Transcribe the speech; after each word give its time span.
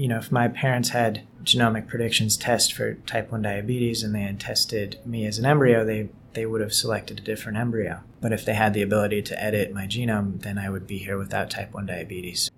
you 0.00 0.08
know, 0.08 0.16
if 0.16 0.32
my 0.32 0.48
parents 0.48 0.88
had 0.88 1.20
genomic 1.44 1.86
predictions 1.86 2.38
test 2.38 2.72
for 2.72 2.94
type 2.94 3.30
1 3.30 3.42
diabetes 3.42 4.02
and 4.02 4.14
they 4.14 4.22
had 4.22 4.40
tested 4.40 4.98
me 5.04 5.26
as 5.26 5.38
an 5.38 5.44
embryo, 5.44 5.84
they, 5.84 6.08
they 6.32 6.46
would 6.46 6.62
have 6.62 6.72
selected 6.72 7.18
a 7.18 7.22
different 7.22 7.58
embryo. 7.58 8.00
But 8.18 8.32
if 8.32 8.42
they 8.46 8.54
had 8.54 8.72
the 8.72 8.80
ability 8.80 9.20
to 9.20 9.38
edit 9.42 9.74
my 9.74 9.86
genome, 9.86 10.40
then 10.40 10.56
I 10.56 10.70
would 10.70 10.86
be 10.86 10.96
here 10.96 11.18
without 11.18 11.50
type 11.50 11.74
1 11.74 11.84
diabetes. 11.84 12.50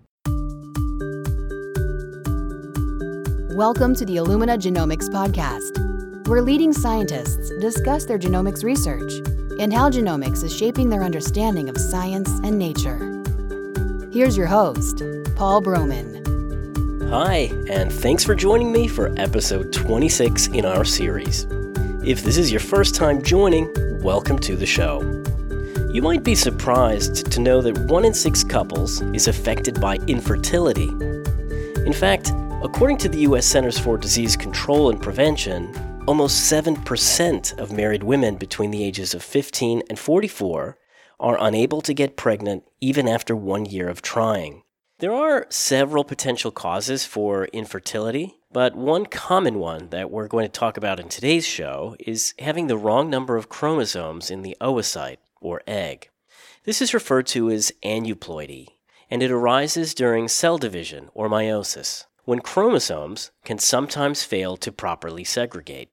Welcome 3.56 3.97
to 3.97 4.04
the 4.04 4.19
Illumina 4.19 4.56
Genomics 4.56 5.09
Podcast, 5.09 6.29
where 6.29 6.43
leading 6.43 6.72
scientists 6.72 7.51
discuss 7.61 8.04
their 8.04 8.21
genomics 8.21 8.63
research 8.63 9.15
and 9.59 9.74
how 9.74 9.90
genomics 9.90 10.45
is 10.45 10.56
shaping 10.56 10.90
their 10.90 11.03
understanding 11.03 11.69
of 11.69 11.77
science 11.77 12.31
and 12.45 12.56
nature. 12.56 13.21
Here's 14.13 14.37
your 14.37 14.47
host, 14.47 15.03
Paul 15.35 15.61
Broman. 15.61 16.21
Hi, 17.12 17.52
and 17.69 17.92
thanks 17.92 18.24
for 18.24 18.34
joining 18.34 18.73
me 18.73 18.88
for 18.88 19.15
episode 19.20 19.70
26 19.70 20.46
in 20.46 20.64
our 20.64 20.82
series. 20.82 21.46
If 22.02 22.23
this 22.23 22.38
is 22.38 22.50
your 22.50 22.59
first 22.59 22.95
time 22.95 23.23
joining, 23.23 23.70
welcome 24.02 24.38
to 24.38 24.56
the 24.56 24.64
show. 24.64 25.02
You 25.92 26.00
might 26.00 26.24
be 26.24 26.34
surprised 26.34 27.30
to 27.30 27.41
know 27.41 27.60
that 27.60 27.77
one 27.91 28.06
in 28.06 28.14
six 28.14 28.42
couples 28.42 29.02
is 29.12 29.28
affected 29.28 29.78
by 29.78 29.96
infertility. 30.06 30.88
In 31.84 31.92
fact, 31.92 32.33
according 32.62 32.96
to 32.96 33.10
the 33.10 33.19
U.S. 33.28 33.44
Centers 33.44 33.78
for 33.78 33.98
Disease 33.98 34.34
Control 34.34 34.88
and 34.88 34.98
Prevention, 34.98 35.70
almost 36.08 36.50
7% 36.50 37.58
of 37.58 37.72
married 37.72 38.05
women 38.05 38.36
between 38.36 38.70
the 38.70 38.83
ages 38.83 39.12
of 39.12 39.22
15 39.22 39.83
and 39.91 39.98
44 39.98 40.78
are 41.20 41.36
unable 41.38 41.83
to 41.83 41.92
get 41.92 42.16
pregnant 42.16 42.64
even 42.80 43.06
after 43.06 43.36
one 43.36 43.66
year 43.66 43.91
of 43.91 44.00
trying. 44.00 44.61
There 45.02 45.12
are 45.12 45.47
several 45.48 46.05
potential 46.05 46.52
causes 46.52 47.05
for 47.05 47.47
infertility, 47.47 48.37
but 48.52 48.77
one 48.77 49.06
common 49.06 49.59
one 49.59 49.88
that 49.88 50.12
we're 50.12 50.28
going 50.28 50.45
to 50.45 50.48
talk 50.48 50.77
about 50.77 51.01
in 51.01 51.09
today's 51.09 51.44
show 51.44 51.97
is 51.98 52.34
having 52.39 52.69
the 52.69 52.77
wrong 52.77 53.11
number 53.11 53.36
of 53.36 53.48
chromosomes 53.48 54.31
in 54.31 54.42
the 54.42 54.56
oocyte, 54.61 55.17
or 55.41 55.61
egg. 55.67 56.09
This 56.62 56.81
is 56.81 56.94
referred 56.94 57.27
to 57.34 57.50
as 57.50 57.72
aneuploidy, 57.84 58.69
and 59.11 59.25
it 59.25 59.33
arises 59.33 59.92
during 59.92 60.28
cell 60.28 60.56
division, 60.56 61.11
or 61.14 61.28
meiosis, 61.28 62.05
when 62.25 62.39
chromosomes 62.39 63.33
can 63.44 63.59
sometimes 63.59 64.22
fail 64.22 64.56
to 64.59 64.70
properly 64.70 65.25
segregate. 65.25 65.91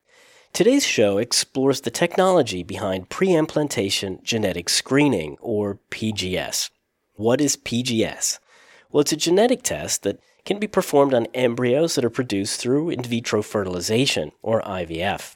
Today's 0.53 0.85
show 0.85 1.17
explores 1.17 1.81
the 1.81 1.89
technology 1.89 2.61
behind 2.61 3.09
preimplantation 3.09 4.21
genetic 4.21 4.69
screening, 4.69 5.35
or 5.41 5.79
PGS. 5.89 6.69
What 7.15 7.41
is 7.41 7.57
PGS? 7.57 8.37
Well, 8.91 9.01
it's 9.01 9.11
a 9.11 9.17
genetic 9.17 9.61
test 9.61 10.01
that 10.01 10.19
can 10.45 10.57
be 10.57 10.67
performed 10.67 11.13
on 11.13 11.27
embryos 11.35 11.93
that 11.93 12.05
are 12.05 12.09
produced 12.09 12.59
through 12.59 12.89
in 12.89 13.03
vitro 13.03 13.43
fertilization, 13.43 14.31
or 14.41 14.63
IVF. 14.63 15.35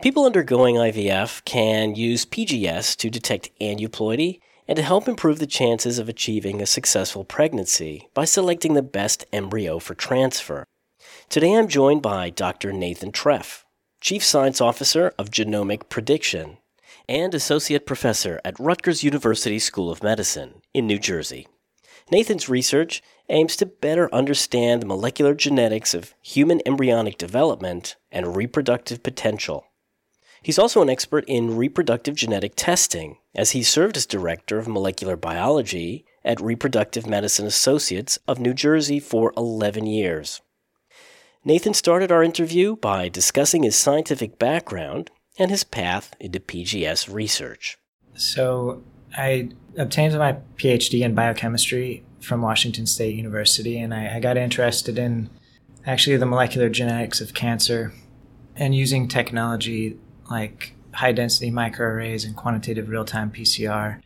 People 0.00 0.24
undergoing 0.24 0.76
IVF 0.76 1.44
can 1.44 1.96
use 1.96 2.24
PGS 2.24 2.96
to 2.98 3.10
detect 3.10 3.50
aneuploidy 3.60 4.38
and 4.68 4.76
to 4.76 4.82
help 4.82 5.08
improve 5.08 5.40
the 5.40 5.48
chances 5.48 5.98
of 5.98 6.08
achieving 6.08 6.62
a 6.62 6.66
successful 6.66 7.24
pregnancy 7.24 8.08
by 8.14 8.24
selecting 8.24 8.74
the 8.74 8.82
best 8.82 9.24
embryo 9.32 9.80
for 9.80 9.94
transfer. 9.94 10.64
Today 11.28 11.54
I'm 11.54 11.66
joined 11.66 12.02
by 12.02 12.30
Dr. 12.30 12.72
Nathan 12.72 13.10
Treff, 13.10 13.64
Chief 14.00 14.22
Science 14.22 14.60
Officer 14.60 15.12
of 15.18 15.30
Genomic 15.30 15.88
Prediction, 15.88 16.58
and 17.08 17.34
Associate 17.34 17.84
Professor 17.84 18.40
at 18.44 18.58
Rutgers 18.60 19.02
University 19.02 19.58
School 19.58 19.90
of 19.90 20.04
Medicine 20.04 20.62
in 20.72 20.86
New 20.86 21.00
Jersey. 21.00 21.48
Nathan's 22.10 22.48
research 22.48 23.02
aims 23.28 23.56
to 23.56 23.66
better 23.66 24.12
understand 24.14 24.82
the 24.82 24.86
molecular 24.86 25.34
genetics 25.34 25.94
of 25.94 26.14
human 26.20 26.60
embryonic 26.66 27.18
development 27.18 27.96
and 28.10 28.36
reproductive 28.36 29.02
potential. 29.02 29.66
He's 30.42 30.58
also 30.58 30.82
an 30.82 30.90
expert 30.90 31.24
in 31.28 31.56
reproductive 31.56 32.16
genetic 32.16 32.54
testing, 32.56 33.18
as 33.34 33.52
he 33.52 33.62
served 33.62 33.96
as 33.96 34.06
Director 34.06 34.58
of 34.58 34.66
Molecular 34.66 35.16
Biology 35.16 36.04
at 36.24 36.40
Reproductive 36.40 37.06
Medicine 37.06 37.46
Associates 37.46 38.18
of 38.26 38.40
New 38.40 38.52
Jersey 38.52 38.98
for 38.98 39.32
11 39.36 39.86
years. 39.86 40.40
Nathan 41.44 41.74
started 41.74 42.10
our 42.10 42.22
interview 42.22 42.76
by 42.76 43.08
discussing 43.08 43.62
his 43.62 43.76
scientific 43.76 44.38
background 44.38 45.10
and 45.38 45.50
his 45.50 45.64
path 45.64 46.14
into 46.20 46.40
PGS 46.40 47.12
research. 47.12 47.78
So, 48.14 48.82
I 49.16 49.50
obtained 49.76 50.18
my 50.18 50.38
PhD 50.56 51.02
in 51.02 51.14
biochemistry 51.14 52.02
from 52.20 52.42
Washington 52.42 52.86
State 52.86 53.14
University, 53.16 53.78
and 53.78 53.92
I, 53.92 54.16
I 54.16 54.20
got 54.20 54.36
interested 54.36 54.98
in 54.98 55.30
actually 55.86 56.16
the 56.16 56.26
molecular 56.26 56.68
genetics 56.68 57.20
of 57.20 57.34
cancer 57.34 57.92
and 58.56 58.74
using 58.74 59.08
technology 59.08 59.98
like 60.30 60.74
high 60.94 61.12
density 61.12 61.50
microarrays 61.50 62.24
and 62.24 62.36
quantitative 62.36 62.88
real 62.88 63.04
time 63.04 63.30
PCR. 63.30 64.00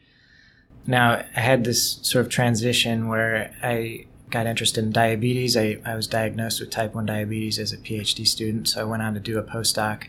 Now, 0.86 1.24
I 1.36 1.40
had 1.40 1.64
this 1.64 1.98
sort 2.02 2.24
of 2.24 2.30
transition 2.30 3.08
where 3.08 3.52
I 3.62 4.06
got 4.30 4.46
interested 4.46 4.84
in 4.84 4.92
diabetes. 4.92 5.56
I, 5.56 5.78
I 5.84 5.94
was 5.94 6.06
diagnosed 6.06 6.60
with 6.60 6.70
type 6.70 6.94
1 6.94 7.06
diabetes 7.06 7.58
as 7.58 7.72
a 7.72 7.76
PhD 7.76 8.26
student, 8.26 8.68
so 8.68 8.80
I 8.80 8.84
went 8.84 9.02
on 9.02 9.14
to 9.14 9.20
do 9.20 9.38
a 9.38 9.42
postdoc 9.42 10.04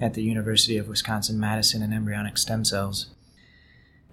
at 0.00 0.14
the 0.14 0.22
University 0.22 0.76
of 0.78 0.88
Wisconsin 0.88 1.38
Madison 1.38 1.82
in 1.82 1.92
embryonic 1.92 2.38
stem 2.38 2.64
cells. 2.64 3.08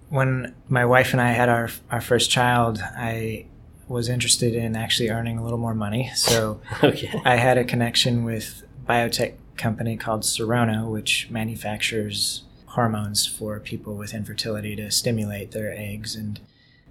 When 0.08 0.54
my 0.68 0.84
wife 0.84 1.12
and 1.12 1.20
I 1.20 1.32
had 1.32 1.48
our, 1.48 1.70
our 1.90 2.00
first 2.00 2.30
child, 2.30 2.78
I 2.96 3.46
was 3.88 4.08
interested 4.08 4.54
in 4.54 4.76
actually 4.76 5.10
earning 5.10 5.38
a 5.38 5.42
little 5.42 5.58
more 5.58 5.74
money. 5.74 6.10
So 6.14 6.60
okay. 6.82 7.20
I 7.24 7.36
had 7.36 7.58
a 7.58 7.64
connection 7.64 8.24
with 8.24 8.64
biotech 8.88 9.34
company 9.56 9.96
called 9.96 10.22
Serono, 10.22 10.90
which 10.90 11.28
manufactures 11.30 12.44
hormones 12.66 13.26
for 13.26 13.60
people 13.60 13.94
with 13.94 14.14
infertility 14.14 14.74
to 14.76 14.90
stimulate 14.90 15.52
their 15.52 15.72
eggs 15.72 16.16
and 16.16 16.40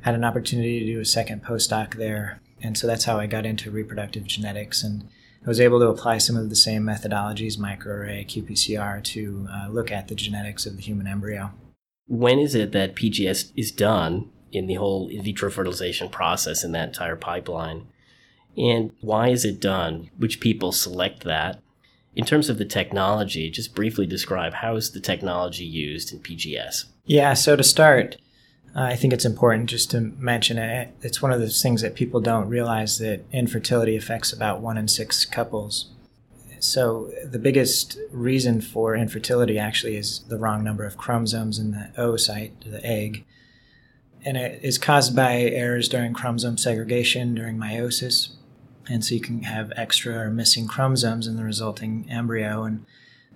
had 0.01 0.15
an 0.15 0.23
opportunity 0.23 0.79
to 0.79 0.85
do 0.85 0.99
a 0.99 1.05
second 1.05 1.43
postdoc 1.43 1.95
there 1.95 2.41
and 2.63 2.77
so 2.77 2.87
that's 2.87 3.03
how 3.03 3.19
I 3.19 3.27
got 3.27 3.45
into 3.45 3.69
reproductive 3.69 4.23
genetics. 4.23 4.83
And 4.83 5.03
I 5.45 5.49
was 5.49 5.59
able 5.59 5.79
to 5.79 5.89
apply 5.89 6.17
some 6.19 6.37
of 6.37 6.49
the 6.49 6.55
same 6.55 6.83
methodologies, 6.83 7.57
microarray, 7.57 8.25
qPCR, 8.25 9.03
to 9.03 9.47
uh, 9.51 9.67
look 9.69 9.91
at 9.91 10.07
the 10.07 10.15
genetics 10.15 10.65
of 10.65 10.77
the 10.77 10.81
human 10.81 11.05
embryo. 11.05 11.51
When 12.07 12.39
is 12.39 12.55
it 12.55 12.71
that 12.73 12.95
PGS 12.95 13.51
is 13.55 13.71
done 13.71 14.29
in 14.51 14.67
the 14.67 14.75
whole 14.75 15.07
in 15.07 15.23
vitro 15.23 15.49
fertilization 15.49 16.09
process 16.09 16.63
in 16.63 16.71
that 16.73 16.89
entire 16.89 17.15
pipeline? 17.15 17.87
And 18.57 18.91
why 19.01 19.29
is 19.29 19.45
it 19.45 19.59
done? 19.59 20.09
Which 20.17 20.39
people 20.39 20.71
select 20.71 21.23
that? 21.23 21.59
In 22.15 22.25
terms 22.25 22.49
of 22.49 22.59
the 22.59 22.65
technology, 22.65 23.49
just 23.49 23.73
briefly 23.73 24.05
describe 24.05 24.53
how 24.53 24.75
is 24.75 24.91
the 24.91 24.99
technology 24.99 25.65
used 25.65 26.13
in 26.13 26.19
PGS? 26.19 26.85
Yeah, 27.05 27.33
so 27.33 27.55
to 27.55 27.63
start, 27.63 28.17
uh, 28.75 28.81
I 28.81 28.95
think 28.95 29.13
it's 29.13 29.25
important 29.25 29.69
just 29.69 29.89
to 29.91 30.01
mention 30.01 30.59
it. 30.59 30.93
It's 31.01 31.21
one 31.21 31.31
of 31.31 31.39
those 31.39 31.61
things 31.61 31.81
that 31.81 31.95
people 31.95 32.21
don't 32.21 32.49
realize 32.49 32.99
that 32.99 33.25
infertility 33.31 33.95
affects 33.95 34.31
about 34.31 34.61
one 34.61 34.77
in 34.77 34.87
six 34.87 35.25
couples. 35.25 35.89
So 36.63 37.11
the 37.25 37.39
biggest 37.39 37.99
reason 38.09 38.61
for 38.61 38.95
infertility 38.95 39.59
actually 39.59 39.97
is 39.97 40.19
the 40.29 40.37
wrong 40.37 40.63
number 40.63 40.85
of 40.85 40.95
chromosomes 40.95 41.59
in 41.59 41.71
the 41.71 41.91
oocyte, 41.97 42.51
the 42.63 42.83
egg. 42.85 43.25
And 44.23 44.37
it 44.37 44.63
is 44.63 44.77
caused 44.77 45.13
by 45.13 45.41
errors 45.41 45.89
during 45.89 46.13
chromosome 46.13 46.57
segregation 46.57 47.35
during 47.35 47.57
meiosis. 47.57 48.29
And 48.87 49.03
so 49.03 49.13
you 49.13 49.19
can 49.19 49.43
have 49.43 49.73
extra 49.75 50.17
or 50.17 50.29
missing 50.29 50.65
chromosomes 50.65 51.27
in 51.27 51.35
the 51.35 51.43
resulting 51.43 52.07
embryo. 52.09 52.63
And 52.63 52.85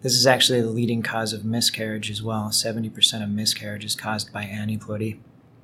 this 0.04 0.14
is 0.14 0.26
actually 0.26 0.62
the 0.62 0.70
leading 0.70 1.02
cause 1.02 1.34
of 1.34 1.44
miscarriage 1.44 2.10
as 2.10 2.24
well. 2.24 2.48
70% 2.48 3.22
of 3.22 3.30
miscarriage 3.30 3.84
is 3.84 3.96
caused 3.96 4.32
by 4.32 4.46
aneuploidy. 4.46 5.20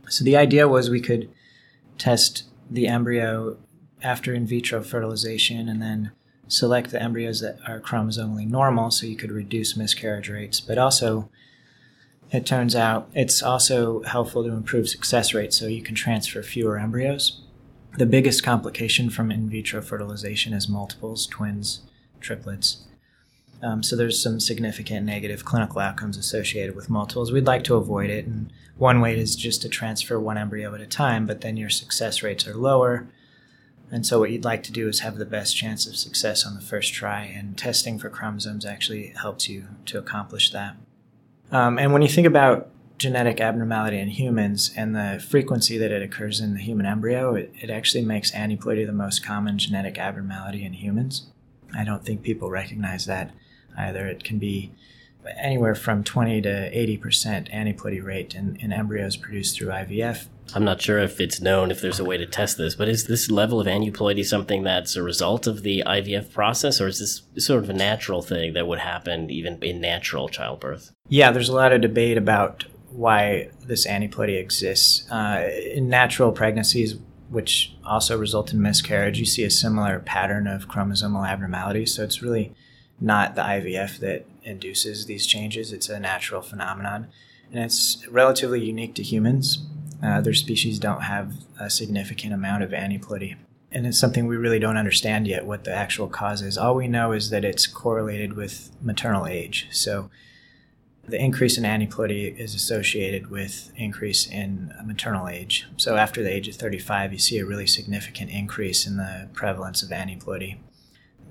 So 0.09 0.25
the 0.25 0.35
idea 0.35 0.67
was 0.67 0.89
we 0.89 0.99
could 0.99 1.29
test 1.97 2.43
the 2.69 2.87
embryo 2.87 3.55
after 4.01 4.33
in 4.33 4.45
vitro 4.45 4.83
fertilization 4.83 5.69
and 5.69 5.81
then 5.81 6.11
select 6.47 6.91
the 6.91 7.01
embryos 7.01 7.41
that 7.41 7.57
are 7.67 7.79
chromosomally 7.79 8.47
normal 8.47 8.91
so 8.91 9.07
you 9.07 9.15
could 9.15 9.31
reduce 9.31 9.77
miscarriage 9.77 10.29
rates. 10.29 10.59
But 10.59 10.77
also, 10.77 11.29
it 12.31 12.45
turns 12.45 12.75
out 12.75 13.09
it's 13.13 13.43
also 13.43 14.01
helpful 14.03 14.43
to 14.43 14.49
improve 14.49 14.89
success 14.89 15.33
rates 15.33 15.57
so 15.57 15.67
you 15.67 15.83
can 15.83 15.95
transfer 15.95 16.41
fewer 16.41 16.77
embryos. 16.77 17.41
The 17.97 18.05
biggest 18.07 18.43
complication 18.43 19.09
from 19.09 19.31
in 19.31 19.49
vitro 19.49 19.81
fertilization 19.81 20.53
is 20.53 20.67
multiples, 20.67 21.27
twins, 21.27 21.81
triplets. 22.19 22.85
Um, 23.61 23.83
so 23.83 23.95
there's 23.95 24.21
some 24.21 24.39
significant 24.39 25.05
negative 25.05 25.45
clinical 25.45 25.79
outcomes 25.79 26.17
associated 26.17 26.75
with 26.75 26.89
multiples. 26.89 27.31
We'd 27.31 27.45
like 27.45 27.63
to 27.65 27.75
avoid 27.75 28.09
it, 28.09 28.25
and 28.25 28.51
one 28.77 28.99
way 28.99 29.17
is 29.17 29.35
just 29.35 29.61
to 29.61 29.69
transfer 29.69 30.19
one 30.19 30.37
embryo 30.37 30.73
at 30.73 30.81
a 30.81 30.87
time, 30.87 31.25
but 31.25 31.41
then 31.41 31.55
your 31.55 31.69
success 31.69 32.23
rates 32.23 32.47
are 32.47 32.55
lower. 32.55 33.07
And 33.93 34.07
so 34.07 34.19
what 34.19 34.31
you'd 34.31 34.43
like 34.43 34.63
to 34.63 34.71
do 34.71 34.87
is 34.87 35.01
have 35.01 35.17
the 35.17 35.25
best 35.25 35.55
chance 35.55 35.85
of 35.85 35.95
success 35.95 36.47
on 36.47 36.55
the 36.55 36.61
first 36.61 36.95
try, 36.95 37.25
and 37.25 37.55
testing 37.55 37.99
for 37.99 38.09
chromosomes 38.09 38.65
actually 38.65 39.13
helps 39.21 39.47
you 39.47 39.65
to 39.85 39.99
accomplish 39.99 40.49
that. 40.49 40.75
Um, 41.51 41.77
and 41.77 41.93
when 41.93 42.01
you 42.01 42.07
think 42.07 42.25
about 42.25 42.71
genetic 42.97 43.39
abnormality 43.39 43.99
in 43.99 44.07
humans 44.07 44.71
and 44.75 44.95
the 44.95 45.23
frequency 45.29 45.77
that 45.77 45.91
it 45.91 46.01
occurs 46.01 46.39
in 46.39 46.55
the 46.55 46.59
human 46.59 46.87
embryo, 46.87 47.35
it, 47.35 47.53
it 47.61 47.69
actually 47.69 48.03
makes 48.03 48.31
aneuploidy 48.31 48.83
the 48.83 48.93
most 48.93 49.23
common 49.23 49.59
genetic 49.59 49.99
abnormality 49.99 50.65
in 50.65 50.73
humans. 50.73 51.27
I 51.77 51.83
don't 51.83 52.03
think 52.03 52.23
people 52.23 52.49
recognize 52.49 53.05
that 53.05 53.31
either. 53.77 54.07
It 54.07 54.23
can 54.23 54.39
be 54.39 54.71
anywhere 55.37 55.75
from 55.75 56.03
20 56.03 56.41
to 56.41 56.49
80% 56.49 57.53
aneuploidy 57.53 58.03
rate 58.03 58.33
in, 58.33 58.55
in 58.55 58.73
embryos 58.73 59.17
produced 59.17 59.55
through 59.55 59.67
IVF. 59.67 60.25
I'm 60.55 60.63
not 60.63 60.81
sure 60.81 60.99
if 60.99 61.19
it's 61.19 61.41
known 61.41 61.71
if 61.71 61.81
there's 61.81 61.99
a 61.99 62.05
way 62.05 62.17
to 62.17 62.25
test 62.25 62.57
this, 62.57 62.75
but 62.75 62.87
is 62.87 63.05
this 63.05 63.31
level 63.31 63.59
of 63.59 63.67
aneuploidy 63.67 64.25
something 64.25 64.63
that's 64.63 64.95
a 64.95 65.03
result 65.03 65.47
of 65.47 65.63
the 65.63 65.83
IVF 65.85 66.31
process, 66.31 66.79
or 66.79 66.87
is 66.87 66.99
this 66.99 67.45
sort 67.45 67.63
of 67.63 67.69
a 67.69 67.73
natural 67.73 68.21
thing 68.21 68.53
that 68.53 68.67
would 68.67 68.79
happen 68.79 69.29
even 69.29 69.61
in 69.61 69.81
natural 69.81 70.29
childbirth? 70.29 70.91
Yeah, 71.07 71.31
there's 71.31 71.49
a 71.49 71.55
lot 71.55 71.71
of 71.71 71.81
debate 71.81 72.17
about 72.17 72.65
why 72.91 73.49
this 73.65 73.87
aneuploidy 73.87 74.39
exists. 74.39 75.09
Uh, 75.11 75.49
in 75.73 75.89
natural 75.89 76.31
pregnancies, 76.31 76.95
which 77.29 77.73
also 77.83 78.17
result 78.17 78.53
in 78.53 78.61
miscarriage, 78.61 79.17
you 79.17 79.25
see 79.25 79.43
a 79.43 79.49
similar 79.49 79.99
pattern 79.99 80.45
of 80.45 80.67
chromosomal 80.67 81.27
abnormalities. 81.27 81.95
So 81.95 82.03
it's 82.03 82.21
really 82.21 82.53
not 83.01 83.35
the 83.35 83.41
IVF 83.41 83.97
that 83.99 84.25
induces 84.43 85.07
these 85.07 85.25
changes, 85.25 85.73
it's 85.73 85.89
a 85.89 85.99
natural 85.99 86.41
phenomenon. 86.41 87.07
And 87.51 87.63
it's 87.63 88.05
relatively 88.07 88.63
unique 88.63 88.95
to 88.95 89.03
humans. 89.03 89.65
Uh, 90.03 90.07
other 90.07 90.33
species 90.33 90.79
don't 90.79 91.03
have 91.03 91.33
a 91.59 91.69
significant 91.69 92.33
amount 92.33 92.63
of 92.63 92.71
aneuploidy. 92.71 93.37
And 93.71 93.87
it's 93.87 93.99
something 93.99 94.27
we 94.27 94.35
really 94.35 94.59
don't 94.59 94.77
understand 94.77 95.27
yet 95.27 95.45
what 95.45 95.63
the 95.63 95.73
actual 95.73 96.07
cause 96.07 96.41
is. 96.41 96.57
All 96.57 96.75
we 96.75 96.87
know 96.87 97.11
is 97.11 97.29
that 97.29 97.45
it's 97.45 97.65
correlated 97.65 98.33
with 98.33 98.71
maternal 98.81 99.25
age. 99.25 99.67
So 99.71 100.09
the 101.07 101.19
increase 101.19 101.57
in 101.57 101.63
aneuploidy 101.63 102.37
is 102.37 102.53
associated 102.53 103.29
with 103.29 103.71
increase 103.75 104.27
in 104.27 104.73
maternal 104.85 105.27
age. 105.27 105.67
So 105.77 105.95
after 105.95 106.21
the 106.21 106.31
age 106.31 106.47
of 106.47 106.55
35, 106.55 107.13
you 107.13 107.19
see 107.19 107.39
a 107.39 107.45
really 107.45 107.67
significant 107.67 108.29
increase 108.29 108.85
in 108.85 108.97
the 108.97 109.29
prevalence 109.33 109.81
of 109.81 109.89
aneuploidy. 109.89 110.57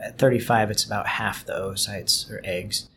At 0.01 0.19
35, 0.19 0.71
it's 0.71 0.85
about 0.85 1.07
half 1.07 1.47
the 1.47 1.53
oocytes 1.53 2.31
or 2.31 2.41
eggs. 2.43 2.89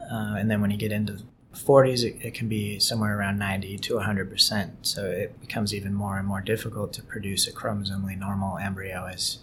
Uh, 0.00 0.36
and 0.38 0.50
then 0.50 0.60
when 0.60 0.70
you 0.70 0.76
get 0.76 0.92
into 0.92 1.22
40s, 1.54 2.04
it, 2.04 2.16
it, 2.20 2.34
can 2.34 2.48
be 2.48 2.78
somewhere 2.78 3.18
around 3.18 3.38
90 3.38 3.78
to 3.78 3.94
100%. 3.94 4.70
So 4.82 5.06
it 5.06 5.40
becomes 5.40 5.74
even 5.74 5.94
more 5.94 6.18
and 6.18 6.26
more 6.26 6.40
difficult 6.40 6.92
to 6.94 7.02
produce 7.02 7.46
a 7.46 7.52
chromosomally 7.52 8.18
normal 8.18 8.58
embryo 8.58 9.06
as 9.06 9.38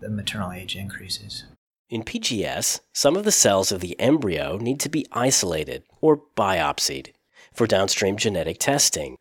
the 0.00 0.08
maternal 0.08 0.52
age 0.52 0.76
increases. 0.76 1.44
In 1.88 2.02
PGS, 2.02 2.80
some 2.92 3.16
of 3.16 3.24
the 3.24 3.32
cells 3.32 3.70
of 3.70 3.80
the 3.80 3.98
embryo 4.00 4.56
need 4.56 4.80
to 4.80 4.88
be 4.88 5.06
isolated 5.12 5.84
or 6.00 6.22
biopsied 6.36 7.12
for 7.52 7.66
downstream 7.66 8.16
genetic 8.16 8.58
testing. 8.58 9.16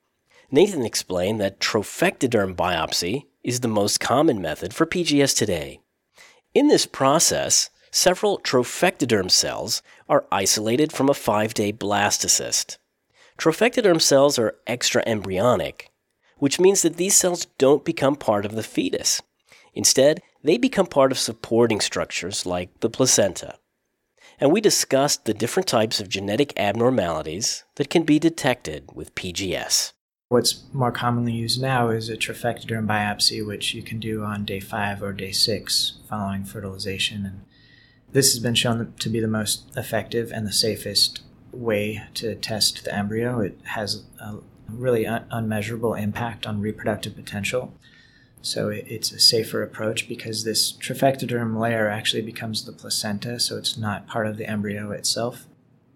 Nathan 0.52 0.86
explained 0.86 1.40
that 1.42 1.60
trophectoderm 1.60 2.56
biopsy 2.56 3.26
is 3.44 3.60
the 3.60 3.68
most 3.68 4.00
common 4.00 4.42
method 4.42 4.74
for 4.74 4.86
PGS 4.86 5.38
today. 5.38 5.80
In 6.54 6.68
this 6.68 6.86
process, 6.86 7.70
several 7.96 8.40
trophectoderm 8.40 9.32
cells 9.32 9.82
are 10.10 10.26
isolated 10.30 10.92
from 10.92 11.08
a 11.08 11.14
five 11.14 11.54
day 11.54 11.72
blastocyst. 11.72 12.78
Trophectoderm 13.38 14.02
cells 14.02 14.38
are 14.38 14.56
extra 14.68 15.02
embryonic, 15.08 15.90
which 16.38 16.60
means 16.60 16.82
that 16.82 16.98
these 16.98 17.16
cells 17.16 17.46
don't 17.58 17.86
become 17.86 18.18
part 18.18 18.46
of 18.46 18.54
the 18.54 18.64
fetus. 18.64 19.22
Instead, 19.74 20.22
they 20.44 20.58
become 20.58 20.86
part 20.86 21.12
of 21.12 21.18
supporting 21.18 21.80
structures 21.80 22.46
like 22.46 22.82
the 22.82 22.90
placenta. 22.90 23.56
And 24.42 24.52
we 24.52 24.60
discussed 24.60 25.24
the 25.24 25.34
different 25.34 25.68
types 25.68 26.02
of 26.02 26.10
genetic 26.10 26.52
abnormalities 26.58 27.64
that 27.76 27.90
can 27.90 28.04
be 28.04 28.20
detected 28.20 28.90
with 28.94 29.16
PGS. 29.16 29.94
What's 30.28 30.66
more 30.74 30.92
commonly 30.92 31.32
used 31.32 31.62
now 31.62 31.90
is 31.90 32.10
a 32.10 32.18
trophectoderm 32.18 32.88
biopsy, 32.88 33.46
which 33.46 33.74
you 33.74 33.82
can 33.82 34.00
do 34.00 34.24
on 34.24 34.44
day 34.44 34.60
five 34.60 35.02
or 35.02 35.14
day 35.14 35.32
six 35.32 35.94
following 36.10 36.44
fertilization. 36.44 37.26
And 37.26 37.42
this 38.12 38.34
has 38.34 38.42
been 38.42 38.56
shown 38.56 38.94
to 39.00 39.10
be 39.10 39.19
the 39.19 39.28
most 39.28 39.69
effective 39.75 40.31
and 40.31 40.48
the 40.48 40.54
safest 40.54 41.22
way 41.52 42.04
to 42.13 42.36
test 42.36 42.84
the 42.84 42.94
embryo. 42.94 43.40
It 43.40 43.60
has 43.63 44.04
a 44.19 44.38
really 44.69 45.06
un- 45.06 45.25
unmeasurable 45.31 45.94
impact 45.94 46.46
on 46.46 46.62
reproductive 46.62 47.16
potential. 47.16 47.74
So 48.42 48.69
it's 48.69 49.12
a 49.12 49.19
safer 49.19 49.63
approach 49.63 50.07
because 50.07 50.44
this 50.44 50.72
trophectoderm 50.72 51.60
layer 51.60 51.90
actually 51.90 52.22
becomes 52.22 52.63
the 52.63 52.72
placenta, 52.72 53.40
so 53.40 53.57
it's 53.57 53.75
not 53.75 54.08
part 54.08 54.28
of 54.28 54.38
the 54.38 54.48
embryo 54.48 54.92
itself. 54.92 55.48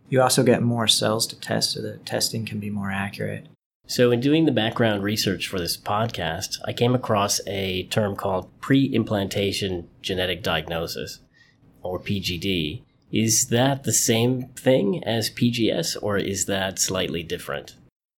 You 0.09 0.23
also 0.23 0.41
get 0.41 0.63
more 0.63 0.87
cells 0.87 1.27
to 1.27 1.39
test, 1.39 1.73
so 1.73 1.81
the 1.81 1.97
testing 1.97 2.45
can 2.45 2.59
be 2.59 2.71
more 2.71 2.89
accurate. 2.89 3.45
So, 3.85 4.11
in 4.11 4.19
doing 4.19 4.45
the 4.45 4.51
background 4.51 5.03
research 5.03 5.47
for 5.47 5.59
this 5.59 5.77
podcast, 5.77 6.57
I 6.65 6.73
came 6.73 6.95
across 6.95 7.39
a 7.45 7.83
term 7.83 8.15
called 8.15 8.49
pre 8.59 8.85
implantation 8.85 9.87
genetic 10.01 10.41
diagnosis, 10.41 11.19
or 11.81 11.99
PGD. 11.99 12.81
Is 13.11 13.47
that 13.47 13.83
the 13.83 13.93
same 13.93 14.49
thing 14.49 15.03
as 15.03 15.31
PGS, 15.31 15.97
or 16.01 16.17
is 16.17 16.45
that 16.45 16.77
slightly 16.79 17.23
different? 17.23 17.75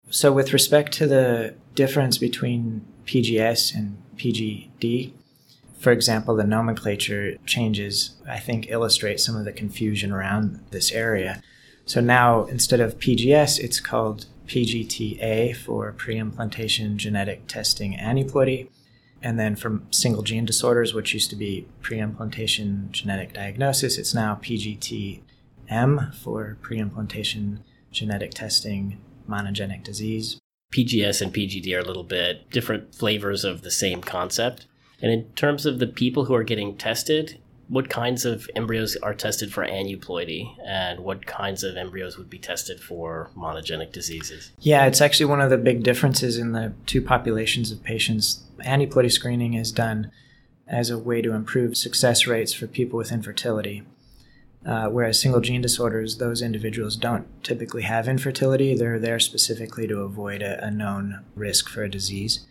So, 0.10 0.34
with 0.34 0.52
respect 0.52 0.92
to 0.94 1.08
the 1.08 1.56
difference 1.76 2.18
between 2.18 2.86
PGS 3.06 3.76
and 3.76 3.98
PGD. 4.16 5.14
For 5.80 5.92
example, 5.92 6.36
the 6.36 6.44
nomenclature 6.44 7.38
changes, 7.46 8.16
I 8.28 8.40
think, 8.40 8.70
illustrate 8.70 9.20
some 9.20 9.36
of 9.36 9.46
the 9.46 9.52
confusion 9.52 10.12
around 10.12 10.64
this 10.70 10.92
area. 10.92 11.42
So 11.86 12.02
now, 12.02 12.46
instead 12.46 12.80
of 12.80 13.00
PGS, 13.00 13.60
it's 13.60 13.80
called 13.80 14.28
PGTA 14.46 15.56
for 15.56 15.92
pre-implantation 15.94 16.98
genetic 16.98 17.48
testing 17.48 17.98
aneuploidy. 17.98 18.70
And 19.24 19.40
then 19.40 19.56
from 19.56 19.88
single 19.92 20.24
gene 20.24 20.46
disorders, 20.46 20.94
which 20.94 21.14
used 21.14 21.30
to 21.30 21.36
be 21.36 21.68
pre-implantation 21.82 22.90
genetic 22.92 23.34
diagnosis, 23.34 23.98
it's 23.98 24.16
now 24.16 24.40
PGTM 24.42 26.16
for 26.16 26.58
pre-implantation 26.62 27.64
genetic 27.92 28.32
testing 28.32 29.00
monogenic 29.30 29.84
disease. 29.84 30.40
PGS 30.74 31.22
and 31.22 31.34
PGD 31.34 31.76
are 31.76 31.82
a 31.82 31.86
little 31.86 32.04
bit 32.04 32.50
different 32.50 32.96
flavors 32.96 33.44
of 33.44 33.62
the 33.62 33.72
same 33.72 34.02
concept. 34.02 34.68
And 35.02 35.12
in 35.12 35.26
terms 35.34 35.66
of 35.66 35.80
the 35.80 35.88
people 35.88 36.26
who 36.26 36.34
are 36.34 36.44
getting 36.44 36.78
tested, 36.78 37.40
what 37.72 37.90
kinds 37.90 38.26
of 38.26 38.50
embryos 38.54 38.98
are 38.98 39.14
tested 39.14 39.54
for 39.54 39.66
aneuploidy 39.66 40.54
and 40.68 41.00
what 41.00 41.26
kinds 41.26 41.64
of 41.64 41.78
embryos 41.78 42.18
would 42.18 42.30
be 42.30 42.38
tested 42.38 42.82
for 42.82 43.32
monogenic 43.34 43.94
diseases? 43.94 44.52
Yeah, 44.60 44.86
it's 44.88 45.00
actually 45.00 45.28
one 45.28 45.40
of 45.40 45.50
the 45.50 45.58
big 45.58 45.82
differences 45.82 46.38
in 46.38 46.52
the 46.52 46.74
two 46.86 47.02
populations 47.02 47.72
of 47.72 47.82
patients. 47.82 48.44
Aneuploidy 48.66 49.10
screening 49.10 49.54
is 49.54 49.72
done 49.72 50.12
as 50.68 50.90
a 50.90 50.98
way 50.98 51.22
to 51.22 51.32
improve 51.32 51.78
success 51.78 52.28
rates 52.28 52.54
for 52.54 52.68
people 52.68 52.98
with 52.98 53.14
infertility. 53.14 53.84
Uh, 54.66 54.90
whereas 54.90 55.22
single 55.22 55.40
gene 55.40 55.62
disorders, 55.62 56.18
those 56.18 56.42
individuals 56.42 56.98
don't 56.98 57.42
typically 57.42 57.84
have 57.84 58.06
infertility. 58.06 58.76
They're 58.76 59.00
there 59.00 59.20
specifically 59.20 59.88
to 59.88 60.02
avoid 60.02 60.42
a, 60.42 60.62
a 60.62 60.70
known 60.70 61.24
risk 61.36 61.70
for 61.70 61.84
a 61.84 61.90
disease. 61.90 62.46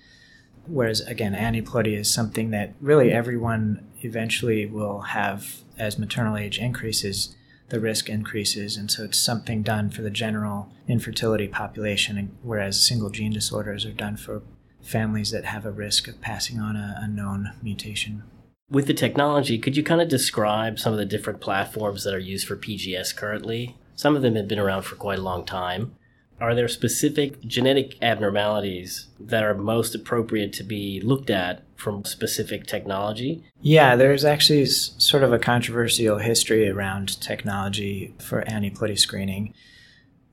Whereas, 0.70 1.00
again, 1.00 1.34
aneuploidy 1.34 1.98
is 1.98 2.12
something 2.12 2.50
that 2.50 2.74
really 2.80 3.12
everyone 3.12 3.88
eventually 4.02 4.66
will 4.66 5.00
have 5.00 5.62
as 5.78 5.98
maternal 5.98 6.36
age 6.36 6.58
increases, 6.58 7.34
the 7.68 7.80
risk 7.80 8.08
increases. 8.08 8.76
And 8.76 8.90
so 8.90 9.04
it's 9.04 9.18
something 9.18 9.62
done 9.62 9.90
for 9.90 10.02
the 10.02 10.10
general 10.10 10.72
infertility 10.88 11.48
population, 11.48 12.36
whereas 12.42 12.86
single 12.86 13.10
gene 13.10 13.32
disorders 13.32 13.84
are 13.84 13.92
done 13.92 14.16
for 14.16 14.42
families 14.80 15.30
that 15.30 15.44
have 15.44 15.66
a 15.66 15.72
risk 15.72 16.08
of 16.08 16.20
passing 16.20 16.58
on 16.58 16.76
a, 16.76 17.06
known 17.06 17.52
mutation 17.62 18.22
with 18.70 18.86
the 18.86 18.94
technology, 18.94 19.58
could 19.58 19.76
you 19.76 19.82
kind 19.82 20.00
of 20.00 20.08
describe 20.08 20.78
some 20.78 20.92
of 20.92 20.98
the 20.98 21.04
different 21.04 21.40
platforms 21.40 22.04
that 22.04 22.14
are 22.14 22.20
used 22.20 22.46
for 22.46 22.56
PGS 22.56 23.14
currently? 23.16 23.76
Some 23.96 24.16
of 24.16 24.22
them 24.22 24.36
have 24.36 24.48
been 24.48 24.60
around 24.60 24.82
for 24.82 24.94
quite 24.94 25.18
a 25.18 25.22
long 25.22 25.44
time. 25.44 25.96
Are 26.40 26.54
there 26.54 26.68
specific 26.68 27.40
genetic 27.42 27.96
abnormalities 28.02 29.08
that 29.18 29.44
are 29.44 29.54
most 29.54 29.94
appropriate 29.94 30.52
to 30.54 30.62
be 30.62 31.00
looked 31.02 31.28
at 31.28 31.62
from 31.76 32.04
specific 32.04 32.66
technology? 32.66 33.44
Yeah, 33.60 33.94
there's 33.94 34.24
actually 34.24 34.64
sort 34.66 35.22
of 35.22 35.32
a 35.32 35.38
controversial 35.38 36.18
history 36.18 36.68
around 36.68 37.20
technology 37.20 38.14
for 38.18 38.42
aneuploidy 38.44 38.98
screening. 38.98 39.52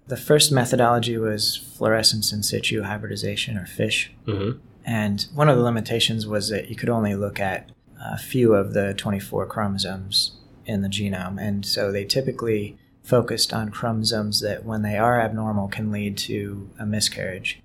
The 0.07 0.17
first 0.17 0.51
methodology 0.51 1.17
was 1.17 1.57
fluorescence 1.57 2.31
in 2.31 2.41
situ 2.41 2.83
hybridization, 2.83 3.57
or 3.57 3.65
FISH. 3.65 4.13
Mm-hmm. 4.25 4.59
And 4.85 5.27
one 5.33 5.49
of 5.49 5.57
the 5.57 5.63
limitations 5.63 6.25
was 6.25 6.47
that 6.49 6.69
you 6.69 6.77
could 6.77 6.89
only 6.89 7.15
look 7.15 7.41
at 7.41 7.69
a 8.01 8.17
few 8.17 8.53
of 8.53 8.73
the 8.73 8.93
24 8.93 9.45
chromosomes 9.47 10.37
in 10.65 10.81
the 10.81 10.87
genome. 10.87 11.41
And 11.41 11.65
so 11.65 11.91
they 11.91 12.05
typically 12.05 12.77
focused 13.07 13.53
on 13.53 13.69
chromosomes 13.69 14.41
that, 14.41 14.65
when 14.65 14.81
they 14.81 14.97
are 14.97 15.21
abnormal, 15.21 15.69
can 15.69 15.91
lead 15.91 16.17
to 16.17 16.69
a 16.77 16.85
miscarriage. 16.85 17.61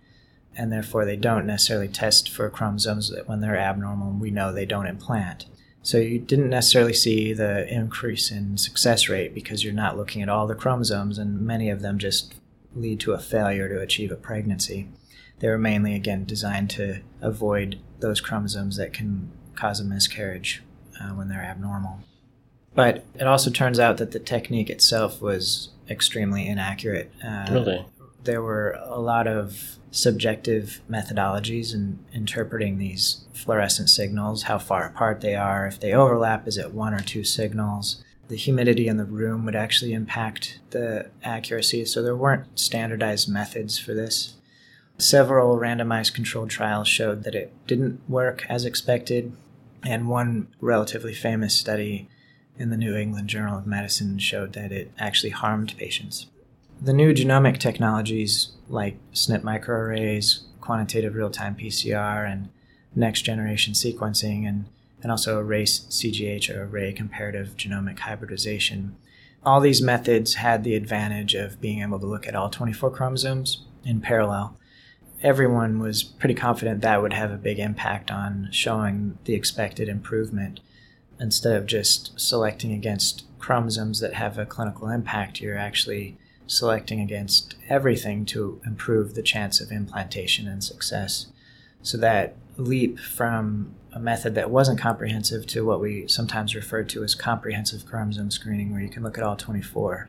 And 0.57 0.71
therefore, 0.71 1.05
they 1.05 1.17
don't 1.17 1.47
necessarily 1.47 1.89
test 1.89 2.31
for 2.31 2.49
chromosomes 2.49 3.11
that, 3.11 3.29
when 3.29 3.41
they're 3.41 3.57
abnormal, 3.57 4.13
we 4.13 4.31
know 4.31 4.53
they 4.53 4.67
don't 4.67 4.87
implant. 4.87 5.47
So 5.83 5.99
you 5.99 6.21
didn't 6.21 6.51
necessarily 6.51 6.93
see 6.93 7.33
the 7.33 7.67
increase 7.69 8.31
in 8.31 8.57
success 8.57 9.09
rate 9.09 9.35
because 9.35 9.65
you're 9.65 9.73
not 9.73 9.97
looking 9.97 10.23
at 10.23 10.29
all 10.29 10.47
the 10.47 10.55
chromosomes, 10.55 11.19
and 11.19 11.41
many 11.41 11.71
of 11.71 11.83
them 11.83 11.99
just 11.99 12.35
lead 12.77 13.01
to 13.01 13.13
a 13.13 13.19
failure 13.19 13.69
to 13.69 13.81
achieve 13.81 14.13
a 14.13 14.17
pregnancy. 14.17 14.89
They 15.41 15.49
were 15.49 15.59
mainly, 15.59 15.97
again, 15.97 16.25
designed 16.25 16.71
to 16.71 17.01
avoid 17.21 17.81
those 17.99 18.21
chromosomes 18.21 18.77
that 18.77 18.93
can 18.93 19.33
cause 19.57 19.81
a 19.81 19.85
miscarriage 19.85 20.63
uh, 21.01 21.09
when 21.09 21.29
they're 21.29 21.43
abnormal. 21.43 21.99
But 22.75 23.05
it 23.15 23.27
also 23.27 23.51
turns 23.51 23.79
out 23.79 23.99
that 23.99 24.13
the 24.13 24.19
technique 24.19 24.71
itself 24.71 25.21
was 25.21 25.71
extremely 25.91 26.47
inaccurate. 26.47 27.13
Uh, 27.25 27.47
really? 27.51 27.87
There 28.25 28.43
were 28.43 28.79
a 28.85 29.01
lot 29.01 29.27
of 29.27 29.77
subjective 29.91 30.81
methodologies 30.91 31.75
in 31.75 31.99
interpreting 32.15 32.79
these 32.79 33.25
fluorescent 33.35 33.91
signals, 33.91 34.45
how 34.45 34.59
far 34.59 34.87
apart 34.87 35.21
they 35.21 35.35
are, 35.35 35.67
if 35.67 35.81
they 35.81 35.93
overlap, 35.93 36.49
is 36.49 36.57
it 36.57 36.73
one 36.73 36.95
or 36.95 37.01
two 37.01 37.25
signals. 37.25 38.03
The 38.29 38.37
humidity 38.37 38.89
in 38.89 38.97
the 38.97 39.05
room 39.05 39.45
would 39.45 39.57
actually 39.57 39.93
impact 39.93 40.61
the 40.71 41.11
accuracy, 41.23 41.85
so 41.85 42.03
there 42.03 42.17
weren't 42.17 42.59
standardized 42.59 43.29
methods 43.29 43.79
for 43.79 43.93
this. 43.93 44.35
Several 44.97 45.59
randomized 45.59 46.15
controlled 46.15 46.49
trials 46.49 46.89
showed 46.89 47.25
that 47.25 47.35
it 47.35 47.53
didn't 47.67 48.01
work 48.09 48.47
as 48.49 48.65
expected, 48.65 49.33
and 49.85 50.09
one 50.09 50.47
relatively 50.61 51.13
famous 51.13 51.55
study 51.55 52.09
in 52.59 52.71
the 52.71 52.77
New 52.77 52.95
England 52.97 53.29
Journal 53.29 53.59
of 53.59 53.67
Medicine 53.67 54.19
showed 54.19 54.53
that 54.53 54.73
it 54.73 54.93
actually 54.99 55.31
harmed 55.31 55.77
patients. 55.77 56.27
The 56.81 56.93
new 56.93 57.15
genomic 57.15 57.59
technologies 57.59 58.53
like 58.69 58.97
SNP 59.13 59.43
microarrays, 59.43 60.41
quantitative 60.61 61.15
real 61.15 61.31
time 61.31 61.55
PCR, 61.55 62.31
and 62.31 62.49
next 62.95 63.23
generation 63.23 63.75
sequencing, 63.75 64.49
and, 64.49 64.67
and 65.03 65.11
also 65.11 65.39
arrays 65.39 65.81
CGH 65.91 66.55
or 66.55 66.65
array 66.65 66.93
comparative 66.93 67.57
genomic 67.57 68.01
hybridization. 68.01 68.97
All 69.45 69.61
these 69.61 69.83
methods 69.83 70.35
had 70.35 70.63
the 70.63 70.75
advantage 70.75 71.35
of 71.35 71.61
being 71.61 71.83
able 71.83 71.99
to 71.99 72.07
look 72.07 72.27
at 72.27 72.37
all 72.37 72.49
24 72.49 72.91
chromosomes 72.91 73.65
in 73.85 74.01
parallel. 74.01 74.57
Everyone 75.23 75.79
was 75.79 76.03
pretty 76.03 76.35
confident 76.35 76.81
that 76.81 77.03
would 77.03 77.13
have 77.13 77.31
a 77.31 77.37
big 77.37 77.59
impact 77.59 78.11
on 78.11 78.49
showing 78.51 79.19
the 79.25 79.35
expected 79.35 79.89
improvement. 79.89 80.61
Instead 81.21 81.57
of 81.57 81.67
just 81.67 82.19
selecting 82.19 82.73
against 82.73 83.25
chromosomes 83.39 84.01
that 84.01 84.15
have 84.15 84.39
a 84.39 84.47
clinical 84.47 84.89
impact, 84.89 85.41
you're 85.41 85.59
actually 85.59 86.17
selecting 86.47 87.01
against 87.01 87.55
everything 87.69 88.25
to 88.27 88.61
improve 88.67 89.15
the 89.15 89.23
chance 89.23 89.61
of 89.61 89.71
implantation 89.71 90.47
and 90.47 90.63
success. 90.63 91.27
So 91.83 91.99
that 91.99 92.37
leap 92.57 92.99
from 92.99 93.75
a 93.93 93.99
method 93.99 94.35
that 94.35 94.51
wasn't 94.51 94.81
comprehensive 94.81 95.47
to 95.47 95.65
what 95.65 95.81
we 95.81 96.07
sometimes 96.09 96.55
refer 96.55 96.83
to 96.85 97.03
as 97.03 97.15
comprehensive 97.15 97.87
chromosome 97.87 98.31
screening, 98.31 98.73
where 98.73 98.81
you 98.81 98.89
can 98.89 99.03
look 99.03 99.19
at 99.19 99.25
all 99.25 99.37
24, 99.37 100.09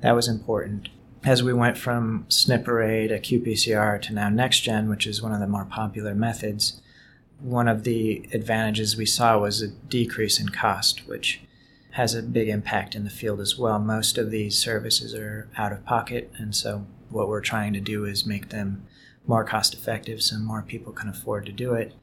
that 0.00 0.12
was 0.12 0.28
important. 0.28 0.88
As 1.24 1.42
we 1.42 1.52
went 1.52 1.78
from 1.78 2.26
SNP 2.28 2.66
array 2.66 3.06
to 3.06 3.20
qPCR 3.20 4.02
to 4.02 4.12
now 4.12 4.28
NextGen, 4.28 4.90
which 4.90 5.06
is 5.06 5.22
one 5.22 5.32
of 5.32 5.40
the 5.40 5.46
more 5.46 5.64
popular 5.64 6.14
methods, 6.14 6.81
one 7.42 7.68
of 7.68 7.84
the 7.84 8.28
advantages 8.32 8.96
we 8.96 9.06
saw 9.06 9.38
was 9.38 9.60
a 9.60 9.68
decrease 9.68 10.38
in 10.38 10.48
cost, 10.48 11.06
which 11.06 11.40
has 11.92 12.14
a 12.14 12.22
big 12.22 12.48
impact 12.48 12.94
in 12.94 13.04
the 13.04 13.10
field 13.10 13.40
as 13.40 13.58
well. 13.58 13.78
Most 13.78 14.16
of 14.16 14.30
these 14.30 14.58
services 14.58 15.14
are 15.14 15.48
out 15.56 15.72
of 15.72 15.84
pocket, 15.84 16.32
and 16.38 16.54
so 16.54 16.86
what 17.10 17.28
we're 17.28 17.40
trying 17.40 17.72
to 17.74 17.80
do 17.80 18.04
is 18.04 18.24
make 18.24 18.48
them 18.48 18.86
more 19.26 19.44
cost 19.44 19.74
effective 19.74 20.22
so 20.22 20.38
more 20.38 20.62
people 20.62 20.92
can 20.92 21.08
afford 21.08 21.44
to 21.46 21.52
do 21.52 21.74
it 21.74 21.94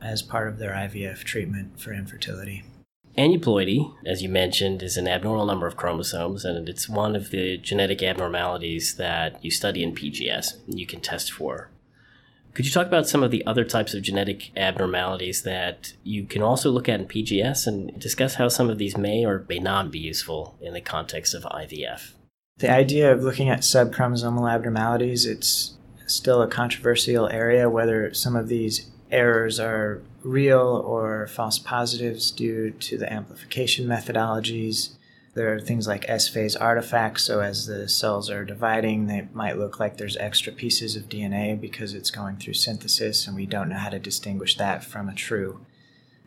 as 0.00 0.22
part 0.22 0.48
of 0.48 0.58
their 0.58 0.72
IVF 0.72 1.24
treatment 1.24 1.80
for 1.80 1.92
infertility. 1.92 2.62
Aneuploidy, 3.16 3.94
as 4.04 4.22
you 4.22 4.28
mentioned, 4.28 4.82
is 4.82 4.96
an 4.96 5.06
abnormal 5.06 5.46
number 5.46 5.66
of 5.66 5.76
chromosomes, 5.76 6.44
and 6.44 6.68
it's 6.68 6.88
one 6.88 7.14
of 7.14 7.30
the 7.30 7.56
genetic 7.56 8.02
abnormalities 8.02 8.96
that 8.96 9.42
you 9.44 9.50
study 9.50 9.82
in 9.82 9.94
PGS 9.94 10.66
and 10.66 10.78
you 10.78 10.86
can 10.86 11.00
test 11.00 11.30
for. 11.32 11.70
Could 12.54 12.66
you 12.66 12.70
talk 12.70 12.86
about 12.86 13.08
some 13.08 13.24
of 13.24 13.32
the 13.32 13.44
other 13.46 13.64
types 13.64 13.94
of 13.94 14.02
genetic 14.02 14.52
abnormalities 14.56 15.42
that 15.42 15.94
you 16.04 16.24
can 16.24 16.40
also 16.40 16.70
look 16.70 16.88
at 16.88 17.00
in 17.00 17.06
PGS 17.06 17.66
and 17.66 17.98
discuss 17.98 18.36
how 18.36 18.46
some 18.46 18.70
of 18.70 18.78
these 18.78 18.96
may 18.96 19.26
or 19.26 19.44
may 19.48 19.58
not 19.58 19.90
be 19.90 19.98
useful 19.98 20.56
in 20.60 20.72
the 20.72 20.80
context 20.80 21.34
of 21.34 21.42
IVF? 21.42 22.12
The 22.58 22.70
idea 22.70 23.12
of 23.12 23.24
looking 23.24 23.48
at 23.48 23.60
subchromosomal 23.60 24.48
abnormalities, 24.48 25.26
it's 25.26 25.74
still 26.06 26.42
a 26.42 26.46
controversial 26.46 27.28
area 27.28 27.68
whether 27.68 28.14
some 28.14 28.36
of 28.36 28.46
these 28.46 28.88
errors 29.10 29.58
are 29.58 30.02
real 30.22 30.60
or 30.86 31.26
false 31.26 31.58
positives 31.58 32.30
due 32.30 32.70
to 32.70 32.96
the 32.96 33.12
amplification 33.12 33.86
methodologies. 33.86 34.90
There 35.34 35.52
are 35.52 35.60
things 35.60 35.88
like 35.88 36.08
S 36.08 36.28
phase 36.28 36.54
artifacts, 36.54 37.24
so 37.24 37.40
as 37.40 37.66
the 37.66 37.88
cells 37.88 38.30
are 38.30 38.44
dividing, 38.44 39.06
they 39.06 39.26
might 39.32 39.58
look 39.58 39.80
like 39.80 39.96
there's 39.96 40.16
extra 40.16 40.52
pieces 40.52 40.94
of 40.94 41.08
DNA 41.08 41.60
because 41.60 41.92
it's 41.92 42.12
going 42.12 42.36
through 42.36 42.54
synthesis, 42.54 43.26
and 43.26 43.34
we 43.34 43.44
don't 43.44 43.68
know 43.68 43.78
how 43.78 43.90
to 43.90 43.98
distinguish 43.98 44.56
that 44.56 44.84
from 44.84 45.08
a 45.08 45.14
true 45.14 45.64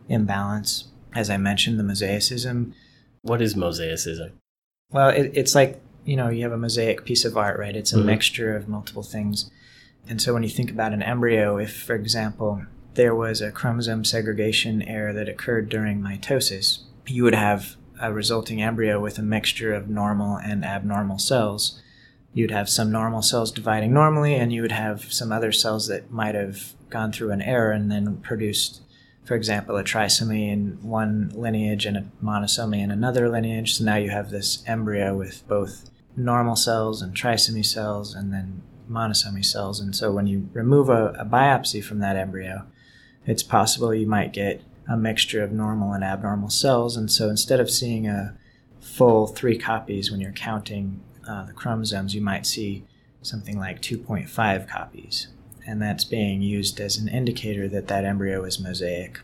imbalance. 0.09 0.89
As 1.15 1.29
I 1.29 1.37
mentioned, 1.37 1.79
the 1.79 1.83
mosaicism. 1.83 2.73
What 3.21 3.41
is 3.41 3.55
mosaicism? 3.55 4.33
Well, 4.91 5.09
it, 5.09 5.31
it's 5.33 5.55
like, 5.55 5.81
you 6.03 6.17
know, 6.17 6.29
you 6.29 6.43
have 6.43 6.51
a 6.51 6.57
mosaic 6.57 7.05
piece 7.05 7.23
of 7.23 7.37
art, 7.37 7.57
right? 7.57 7.75
It's 7.75 7.93
a 7.93 7.97
mm-hmm. 7.97 8.07
mixture 8.07 8.55
of 8.55 8.67
multiple 8.67 9.03
things. 9.03 9.49
And 10.09 10.21
so 10.21 10.33
when 10.33 10.43
you 10.43 10.49
think 10.49 10.69
about 10.69 10.93
an 10.93 11.03
embryo, 11.03 11.57
if, 11.57 11.81
for 11.81 11.95
example, 11.95 12.63
there 12.93 13.15
was 13.15 13.41
a 13.41 13.51
chromosome 13.51 14.03
segregation 14.03 14.81
error 14.81 15.13
that 15.13 15.29
occurred 15.29 15.69
during 15.69 16.01
mitosis, 16.01 16.79
you 17.05 17.23
would 17.23 17.35
have 17.35 17.77
a 18.01 18.13
resulting 18.13 18.61
embryo 18.61 18.99
with 18.99 19.17
a 19.17 19.23
mixture 19.23 19.73
of 19.73 19.89
normal 19.89 20.37
and 20.37 20.63
abnormal 20.63 21.19
cells. 21.19 21.81
You'd 22.33 22.51
have 22.51 22.69
some 22.69 22.91
normal 22.91 23.21
cells 23.21 23.51
dividing 23.51 23.93
normally, 23.93 24.35
and 24.35 24.53
you 24.53 24.61
would 24.61 24.71
have 24.71 25.11
some 25.11 25.31
other 25.31 25.51
cells 25.51 25.87
that 25.87 26.11
might 26.11 26.35
have 26.35 26.73
gone 26.89 27.11
through 27.11 27.31
an 27.31 27.41
error 27.41 27.71
and 27.71 27.91
then 27.91 28.17
produced, 28.17 28.81
for 29.25 29.35
example, 29.35 29.75
a 29.77 29.83
trisomy 29.83 30.51
in 30.51 30.77
one 30.81 31.31
lineage 31.33 31.85
and 31.85 31.97
a 31.97 32.05
monosomy 32.23 32.81
in 32.83 32.91
another 32.91 33.29
lineage. 33.29 33.75
So 33.75 33.85
now 33.85 33.95
you 33.95 34.09
have 34.09 34.29
this 34.29 34.63
embryo 34.67 35.15
with 35.15 35.47
both 35.47 35.89
normal 36.15 36.55
cells 36.55 37.01
and 37.01 37.15
trisomy 37.15 37.65
cells 37.65 38.13
and 38.13 38.31
then 38.31 38.61
monosomy 38.89 39.43
cells. 39.43 39.79
And 39.79 39.95
so 39.95 40.11
when 40.11 40.27
you 40.27 40.49
remove 40.53 40.89
a, 40.89 41.13
a 41.19 41.25
biopsy 41.25 41.83
from 41.83 41.99
that 41.99 42.15
embryo, 42.15 42.65
it's 43.25 43.43
possible 43.43 43.93
you 43.93 44.07
might 44.07 44.31
get 44.31 44.61
a 44.89 44.97
mixture 44.97 45.43
of 45.43 45.51
normal 45.51 45.93
and 45.93 46.03
abnormal 46.03 46.49
cells. 46.49 46.95
And 46.95 47.11
so 47.11 47.29
instead 47.29 47.59
of 47.59 47.69
seeing 47.69 48.07
a 48.07 48.37
full 48.79 49.27
three 49.27 49.57
copies 49.57 50.11
when 50.11 50.21
you're 50.21 50.31
counting 50.31 51.01
uh, 51.27 51.45
the 51.45 51.53
chromosomes, 51.53 52.15
you 52.15 52.21
might 52.21 52.45
see 52.45 52.85
something 53.21 53.57
like 53.59 53.81
2.5 53.81 54.67
copies. 54.67 55.27
And 55.65 55.81
that's 55.81 56.05
being 56.05 56.41
used 56.41 56.79
as 56.79 56.97
an 56.97 57.09
indicator 57.09 57.67
that 57.67 57.87
that 57.87 58.05
embryo 58.05 58.43
is 58.45 58.59
mosaic. 58.59 59.19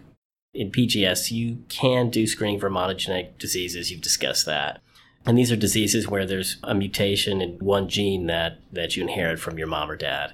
In 0.53 0.71
PGS, 0.71 1.31
you 1.31 1.63
can 1.69 2.09
do 2.09 2.27
screening 2.27 2.59
for 2.59 2.69
monogenic 2.69 3.37
diseases. 3.37 3.89
You've 3.89 4.01
discussed 4.01 4.45
that. 4.45 4.81
And 5.25 5.37
these 5.37 5.51
are 5.51 5.55
diseases 5.55 6.07
where 6.07 6.25
there's 6.25 6.57
a 6.63 6.75
mutation 6.75 7.41
in 7.41 7.57
one 7.59 7.87
gene 7.87 8.27
that, 8.27 8.59
that 8.71 8.95
you 8.95 9.03
inherit 9.03 9.39
from 9.39 9.57
your 9.57 9.67
mom 9.67 9.89
or 9.89 9.95
dad. 9.95 10.33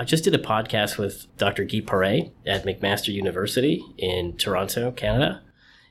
I 0.00 0.04
just 0.04 0.22
did 0.22 0.34
a 0.34 0.38
podcast 0.38 0.96
with 0.96 1.26
Dr. 1.38 1.64
Guy 1.64 1.80
Paré 1.80 2.30
at 2.46 2.64
McMaster 2.64 3.12
University 3.12 3.84
in 3.98 4.36
Toronto, 4.36 4.92
Canada. 4.92 5.42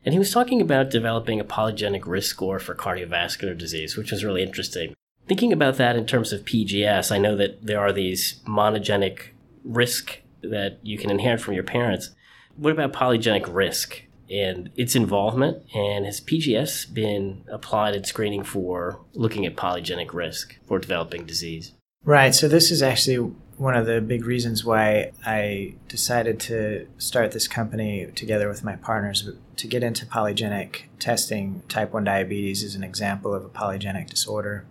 And 0.06 0.14
he 0.14 0.20
was 0.20 0.32
talking 0.32 0.62
about 0.62 0.90
developing 0.90 1.42
a 1.42 1.44
polygenic 1.44 2.08
risk 2.08 2.30
score 2.30 2.58
for 2.58 2.74
cardiovascular 2.74 3.58
disease, 3.58 3.98
which 3.98 4.12
was 4.12 4.24
really 4.24 4.44
interesting. 4.44 4.94
Thinking 5.28 5.52
about 5.52 5.76
that 5.76 5.98
in 5.98 6.06
terms 6.06 6.32
of 6.32 6.46
PGS, 6.46 7.12
I 7.12 7.18
know 7.18 7.36
that 7.36 7.66
there 7.66 7.82
are 7.82 7.92
these 7.92 8.40
monogenic 8.48 9.32
risk 9.66 10.22
that 10.42 10.80
you 10.82 10.98
can 10.98 11.10
inherit 11.10 11.42
from 11.42 11.56
your 11.56 11.64
parents. 11.64 12.12
What 12.56 12.72
about 12.72 12.94
polygenic 12.94 13.54
risk 13.54 14.04
and 14.32 14.70
its 14.78 14.96
involvement? 14.96 15.64
And 15.76 16.06
has 16.06 16.22
PGS 16.22 16.94
been 16.94 17.44
applied 17.52 17.94
in 17.94 18.06
screening 18.06 18.46
for 18.46 19.02
looking 19.14 19.46
at 19.46 19.58
polygenic 19.58 20.14
risk 20.14 20.56
for 20.66 20.80
developing 20.80 21.26
disease? 21.26 21.74
Right. 22.06 22.34
So 22.34 22.48
this 22.48 22.72
is 22.72 22.82
actually 22.82 23.34
one 23.58 23.76
of 23.76 23.88
the 23.88 24.00
big 24.00 24.26
reasons 24.26 24.64
why 24.64 25.12
I 25.26 25.74
decided 25.88 26.40
to 26.42 26.88
start 26.98 27.32
this 27.32 27.48
company 27.48 28.08
together 28.16 28.48
with 28.48 28.64
my 28.64 28.76
partners 28.76 29.30
to 29.56 29.68
get 29.68 29.84
into 29.84 30.06
polygenic 30.06 30.84
testing. 31.00 31.64
Type 31.68 31.92
1 31.92 32.04
diabetes 32.04 32.62
is 32.62 32.76
an 32.76 32.84
example 32.84 33.34
of 33.34 33.44
a 33.44 33.50
polygenic 33.50 34.10
disorder. 34.10 34.66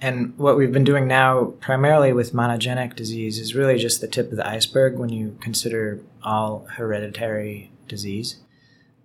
And 0.00 0.36
what 0.36 0.58
we've 0.58 0.72
been 0.72 0.84
doing 0.84 1.08
now, 1.08 1.54
primarily 1.60 2.12
with 2.12 2.34
monogenic 2.34 2.94
disease, 2.94 3.38
is 3.38 3.54
really 3.54 3.78
just 3.78 4.02
the 4.02 4.08
tip 4.08 4.30
of 4.30 4.36
the 4.36 4.46
iceberg 4.46 4.98
when 4.98 5.08
you 5.08 5.38
consider 5.40 6.00
all 6.22 6.66
hereditary 6.72 7.70
disease. 7.88 8.36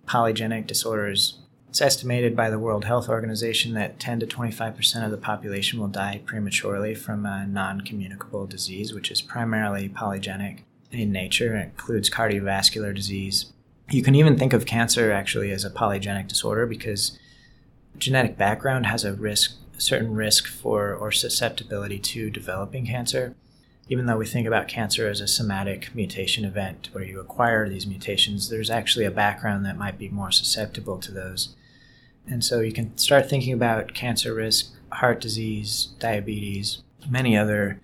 Polygenic 0.06 0.66
disorders 0.66 1.39
it's 1.70 1.80
estimated 1.80 2.34
by 2.34 2.50
the 2.50 2.58
World 2.58 2.84
Health 2.84 3.08
Organization 3.08 3.74
that 3.74 4.00
10 4.00 4.18
to 4.20 4.26
25% 4.26 5.04
of 5.04 5.12
the 5.12 5.16
population 5.16 5.78
will 5.78 5.86
die 5.86 6.20
prematurely 6.26 6.96
from 6.96 7.24
a 7.24 7.46
non 7.46 7.82
communicable 7.82 8.44
disease, 8.44 8.92
which 8.92 9.08
is 9.08 9.22
primarily 9.22 9.88
polygenic 9.88 10.62
in 10.90 11.12
nature. 11.12 11.56
It 11.56 11.66
includes 11.66 12.10
cardiovascular 12.10 12.92
disease. 12.92 13.52
You 13.88 14.02
can 14.02 14.16
even 14.16 14.36
think 14.36 14.52
of 14.52 14.66
cancer 14.66 15.12
actually 15.12 15.52
as 15.52 15.64
a 15.64 15.70
polygenic 15.70 16.26
disorder 16.26 16.66
because 16.66 17.16
genetic 17.96 18.36
background 18.36 18.86
has 18.86 19.04
a 19.04 19.12
risk 19.12 19.52
certain 19.78 20.12
risk 20.12 20.48
for 20.48 20.92
or 20.92 21.12
susceptibility 21.12 22.00
to 22.00 22.30
developing 22.30 22.84
cancer. 22.84 23.36
Even 23.88 24.06
though 24.06 24.18
we 24.18 24.26
think 24.26 24.46
about 24.46 24.66
cancer 24.66 25.08
as 25.08 25.20
a 25.20 25.28
somatic 25.28 25.94
mutation 25.94 26.44
event 26.44 26.88
where 26.90 27.04
you 27.04 27.20
acquire 27.20 27.68
these 27.68 27.86
mutations, 27.86 28.48
there's 28.48 28.70
actually 28.70 29.04
a 29.04 29.10
background 29.10 29.64
that 29.64 29.78
might 29.78 29.98
be 29.98 30.08
more 30.08 30.32
susceptible 30.32 30.98
to 30.98 31.12
those. 31.12 31.54
And 32.30 32.44
so 32.44 32.60
you 32.60 32.72
can 32.72 32.96
start 32.96 33.28
thinking 33.28 33.52
about 33.52 33.92
cancer 33.92 34.32
risk, 34.32 34.72
heart 34.92 35.20
disease, 35.20 35.88
diabetes, 35.98 36.82
many 37.08 37.36
other 37.36 37.80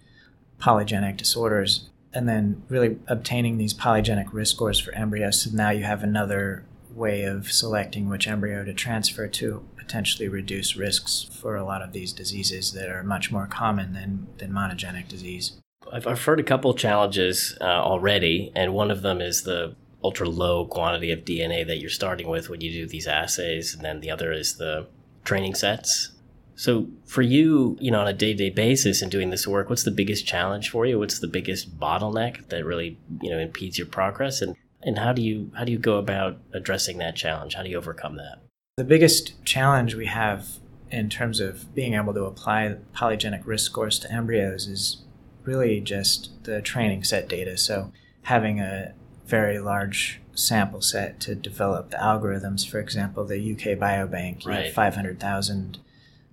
polygenic 0.60 1.16
disorders, 1.16 1.88
and 2.14 2.28
then 2.28 2.62
really 2.68 2.98
obtaining 3.08 3.58
these 3.58 3.74
polygenic 3.74 4.32
risk 4.32 4.54
scores 4.54 4.78
for 4.78 4.94
embryos. 4.94 5.42
So 5.42 5.50
now 5.52 5.70
you 5.70 5.84
have 5.84 6.02
another 6.02 6.64
way 6.94 7.24
of 7.24 7.52
selecting 7.52 8.08
which 8.08 8.26
embryo 8.26 8.64
to 8.64 8.72
transfer 8.72 9.28
to 9.28 9.68
potentially 9.76 10.28
reduce 10.28 10.76
risks 10.76 11.28
for 11.40 11.56
a 11.56 11.64
lot 11.64 11.82
of 11.82 11.92
these 11.92 12.12
diseases 12.12 12.72
that 12.72 12.88
are 12.88 13.02
much 13.02 13.30
more 13.30 13.46
common 13.46 13.92
than, 13.92 14.28
than 14.38 14.50
monogenic 14.50 15.08
disease. 15.08 15.60
I've, 15.92 16.06
I've 16.06 16.22
heard 16.22 16.40
a 16.40 16.44
couple 16.44 16.72
challenges 16.74 17.56
uh, 17.60 17.64
already, 17.64 18.50
and 18.56 18.72
one 18.72 18.90
of 18.90 19.02
them 19.02 19.20
is 19.20 19.42
the 19.42 19.76
ultra 20.02 20.28
low 20.28 20.66
quantity 20.66 21.10
of 21.10 21.20
DNA 21.20 21.66
that 21.66 21.78
you're 21.78 21.90
starting 21.90 22.28
with 22.28 22.48
when 22.48 22.60
you 22.60 22.70
do 22.70 22.86
these 22.86 23.06
assays, 23.06 23.74
and 23.74 23.84
then 23.84 24.00
the 24.00 24.10
other 24.10 24.32
is 24.32 24.56
the 24.56 24.86
training 25.24 25.54
sets. 25.54 26.12
So 26.54 26.88
for 27.04 27.22
you, 27.22 27.76
you 27.80 27.90
know, 27.90 28.00
on 28.00 28.08
a 28.08 28.14
day-to-day 28.14 28.50
basis 28.50 29.02
in 29.02 29.10
doing 29.10 29.30
this 29.30 29.46
work, 29.46 29.68
what's 29.68 29.82
the 29.82 29.90
biggest 29.90 30.26
challenge 30.26 30.70
for 30.70 30.86
you? 30.86 30.98
What's 30.98 31.18
the 31.18 31.28
biggest 31.28 31.78
bottleneck 31.78 32.48
that 32.48 32.64
really, 32.64 32.98
you 33.20 33.30
know, 33.30 33.38
impedes 33.38 33.76
your 33.76 33.86
progress? 33.86 34.40
And 34.40 34.56
and 34.82 34.98
how 34.98 35.12
do 35.12 35.20
you 35.20 35.50
how 35.56 35.64
do 35.64 35.72
you 35.72 35.78
go 35.78 35.98
about 35.98 36.38
addressing 36.54 36.98
that 36.98 37.16
challenge? 37.16 37.54
How 37.54 37.62
do 37.62 37.68
you 37.68 37.76
overcome 37.76 38.16
that? 38.16 38.38
The 38.76 38.84
biggest 38.84 39.44
challenge 39.44 39.94
we 39.94 40.06
have 40.06 40.46
in 40.90 41.10
terms 41.10 41.40
of 41.40 41.74
being 41.74 41.94
able 41.94 42.14
to 42.14 42.24
apply 42.24 42.76
polygenic 42.94 43.42
risk 43.44 43.66
scores 43.66 43.98
to 43.98 44.12
embryos 44.12 44.66
is 44.66 45.02
really 45.44 45.80
just 45.80 46.30
the 46.44 46.62
training 46.62 47.04
set 47.04 47.28
data. 47.28 47.56
So 47.56 47.92
having 48.22 48.60
a 48.60 48.94
very 49.26 49.58
large 49.58 50.20
sample 50.34 50.80
set 50.80 51.18
to 51.20 51.34
develop 51.34 51.90
the 51.90 51.96
algorithms. 51.96 52.68
For 52.68 52.78
example, 52.78 53.24
the 53.24 53.52
UK 53.52 53.78
Biobank, 53.78 54.44
you 54.44 54.50
Right. 54.50 54.64
have 54.66 54.74
500,000 54.74 55.78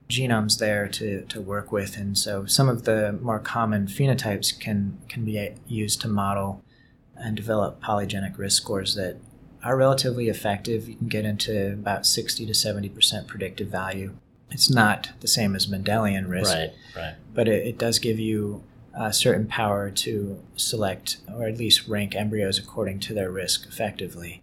genomes 0.09 0.59
there 0.59 0.87
to, 0.89 1.21
to 1.25 1.41
work 1.41 1.71
with. 1.71 1.97
And 1.97 2.17
so 2.17 2.45
some 2.45 2.69
of 2.69 2.83
the 2.83 3.17
more 3.21 3.39
common 3.39 3.87
phenotypes 3.87 4.57
can, 4.59 4.99
can 5.09 5.23
be 5.25 5.49
used 5.67 6.01
to 6.01 6.07
model 6.07 6.63
and 7.15 7.35
develop 7.35 7.81
polygenic 7.81 8.37
risk 8.37 8.61
scores 8.61 8.95
that 8.95 9.17
are 9.63 9.77
relatively 9.77 10.27
effective. 10.27 10.89
You 10.89 10.95
can 10.95 11.07
get 11.07 11.25
into 11.25 11.73
about 11.73 12.05
60 12.05 12.45
to 12.45 12.51
70% 12.51 13.27
predictive 13.27 13.69
value. 13.69 14.13
It's 14.51 14.69
not 14.69 15.09
the 15.21 15.27
same 15.27 15.55
as 15.55 15.65
Mendelian 15.67 16.29
risk, 16.29 16.53
Right, 16.53 16.73
right. 16.95 17.15
but 17.33 17.47
it, 17.47 17.65
it 17.65 17.77
does 17.79 17.97
give 17.97 18.19
you 18.19 18.61
certain 19.11 19.47
power 19.47 19.89
to 19.89 20.39
select 20.55 21.17
or 21.33 21.47
at 21.47 21.57
least 21.57 21.87
rank 21.87 22.15
embryos 22.15 22.59
according 22.59 22.99
to 22.99 23.13
their 23.13 23.31
risk 23.31 23.67
effectively. 23.67 24.41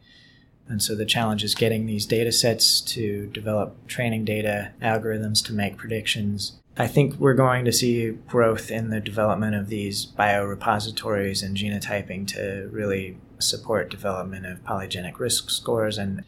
And 0.68 0.82
so 0.82 0.94
the 0.94 1.04
challenge 1.04 1.42
is 1.42 1.54
getting 1.54 1.86
these 1.86 2.06
data 2.06 2.30
sets 2.30 2.80
to 2.82 3.26
develop 3.26 3.86
training 3.88 4.24
data, 4.24 4.72
algorithms 4.80 5.44
to 5.46 5.52
make 5.52 5.76
predictions. 5.76 6.60
I 6.76 6.86
think 6.86 7.16
we're 7.16 7.34
going 7.34 7.64
to 7.64 7.72
see 7.72 8.10
growth 8.28 8.70
in 8.70 8.90
the 8.90 9.00
development 9.00 9.56
of 9.56 9.68
these 9.68 10.06
biorepositories 10.06 11.42
and 11.42 11.56
genotyping 11.56 12.26
to 12.28 12.68
really 12.72 13.18
support 13.38 13.90
development 13.90 14.46
of 14.46 14.64
polygenic 14.64 15.18
risk 15.18 15.50
scores 15.50 15.98
and 15.98 16.24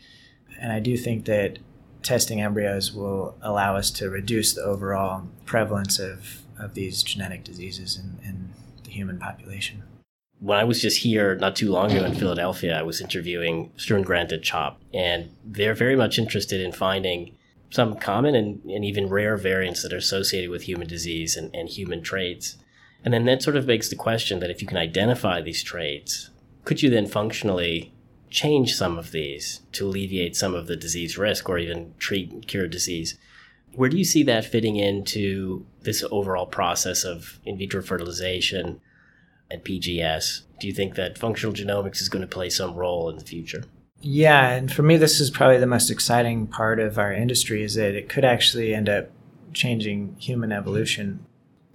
and 0.61 0.73
I 0.73 0.79
do 0.79 0.97
think 0.97 1.25
that 1.25 1.59
testing 2.03 2.41
embryos 2.41 2.93
will 2.93 3.37
allow 3.43 3.77
us 3.77 3.91
to 3.93 4.11
reduce 4.11 4.53
the 4.55 4.63
overall 4.63 5.29
prevalence 5.45 5.99
of, 5.99 6.43
of 6.59 6.75
these 6.75 7.03
genetic 7.03 7.45
diseases 7.45 7.97
in, 7.97 8.29
in 8.29 8.51
the 8.85 8.91
human 8.91 9.19
population. 9.19 9.83
when 10.41 10.59
I 10.59 10.65
was 10.65 10.81
just 10.83 10.99
here 10.99 11.37
not 11.37 11.55
too 11.55 11.71
long 11.71 11.93
ago 11.93 12.05
in 12.05 12.15
Philadelphia, 12.15 12.77
I 12.77 12.83
was 12.83 13.01
interviewing 13.01 13.71
Struan 13.77 14.05
Grant 14.05 14.33
at 14.33 14.43
CHOP, 14.43 14.81
and 14.93 15.31
they're 15.45 15.75
very 15.75 15.95
much 15.95 16.19
interested 16.19 16.61
in 16.61 16.73
finding 16.73 17.37
some 17.71 17.95
common 17.95 18.35
and, 18.35 18.63
and 18.65 18.85
even 18.85 19.09
rare 19.09 19.37
variants 19.37 19.83
that 19.83 19.93
are 19.93 19.99
associated 19.99 20.51
with 20.51 20.63
human 20.63 20.89
disease 20.89 21.37
and, 21.37 21.55
and 21.55 21.69
human 21.69 22.03
traits. 22.03 22.57
And 23.05 23.15
then 23.15 23.25
that 23.25 23.43
sort 23.43 23.57
of 23.57 23.67
begs 23.67 23.89
the 23.89 23.97
question 23.97 24.41
that 24.41 24.51
if 24.51 24.61
you 24.61 24.69
can 24.69 24.77
identify 24.77 25.41
these 25.41 25.63
traits, 25.63 26.31
could 26.65 26.83
you 26.83 26.91
then 26.91 27.07
functionally 27.07 27.93
change 28.33 28.75
some 28.75 28.99
of 28.99 29.13
these 29.13 29.61
to 29.73 29.87
alleviate 29.87 30.37
some 30.37 30.55
of 30.55 30.67
the 30.67 30.77
disease 30.77 31.17
risk 31.17 31.49
or 31.49 31.59
even 31.59 31.95
treat 31.99 32.49
cure 32.49 32.67
disease? 32.67 33.19
Where 33.75 33.89
do 33.89 33.97
you 33.97 34.05
see 34.05 34.23
that 34.25 34.45
fitting 34.45 34.77
into 34.77 35.65
this 35.83 36.05
overall 36.11 36.47
process 36.47 37.05
of 37.05 37.39
in 37.45 37.57
vitro 37.57 37.83
fertilization? 37.83 38.81
and 39.53 39.63
PGS. 39.63 40.43
Do 40.59 40.67
you 40.67 40.73
think 40.73 40.95
that 40.97 41.19
functional 41.19 41.55
genomics 41.55 42.01
is 42.01 42.09
going 42.09 42.23
to 42.23 42.29
play 42.29 42.51
some 42.51 42.75
role 42.75 43.09
in 43.11 43.17
the 43.17 43.25
future? 43.25 43.65
Yeah, 44.01 44.49
and 44.49 44.73
for 44.73 44.83
me, 44.83 44.97
this 44.97 45.21
is 45.21 45.31
probably 45.31 45.59
the 45.59 45.67
most 45.67 45.91
exciting 45.91 46.49
part 46.49 46.81
of 46.81 46.99
our 46.99 47.13
industry 47.13 47.63
is 47.63 47.75
that 47.75 47.95
it 47.95 48.09
could 48.09 48.25
actually 48.25 48.75
end 48.75 48.89
up 48.89 49.11
changing 49.53 50.17
human 50.19 50.51
evolution. 50.51 51.25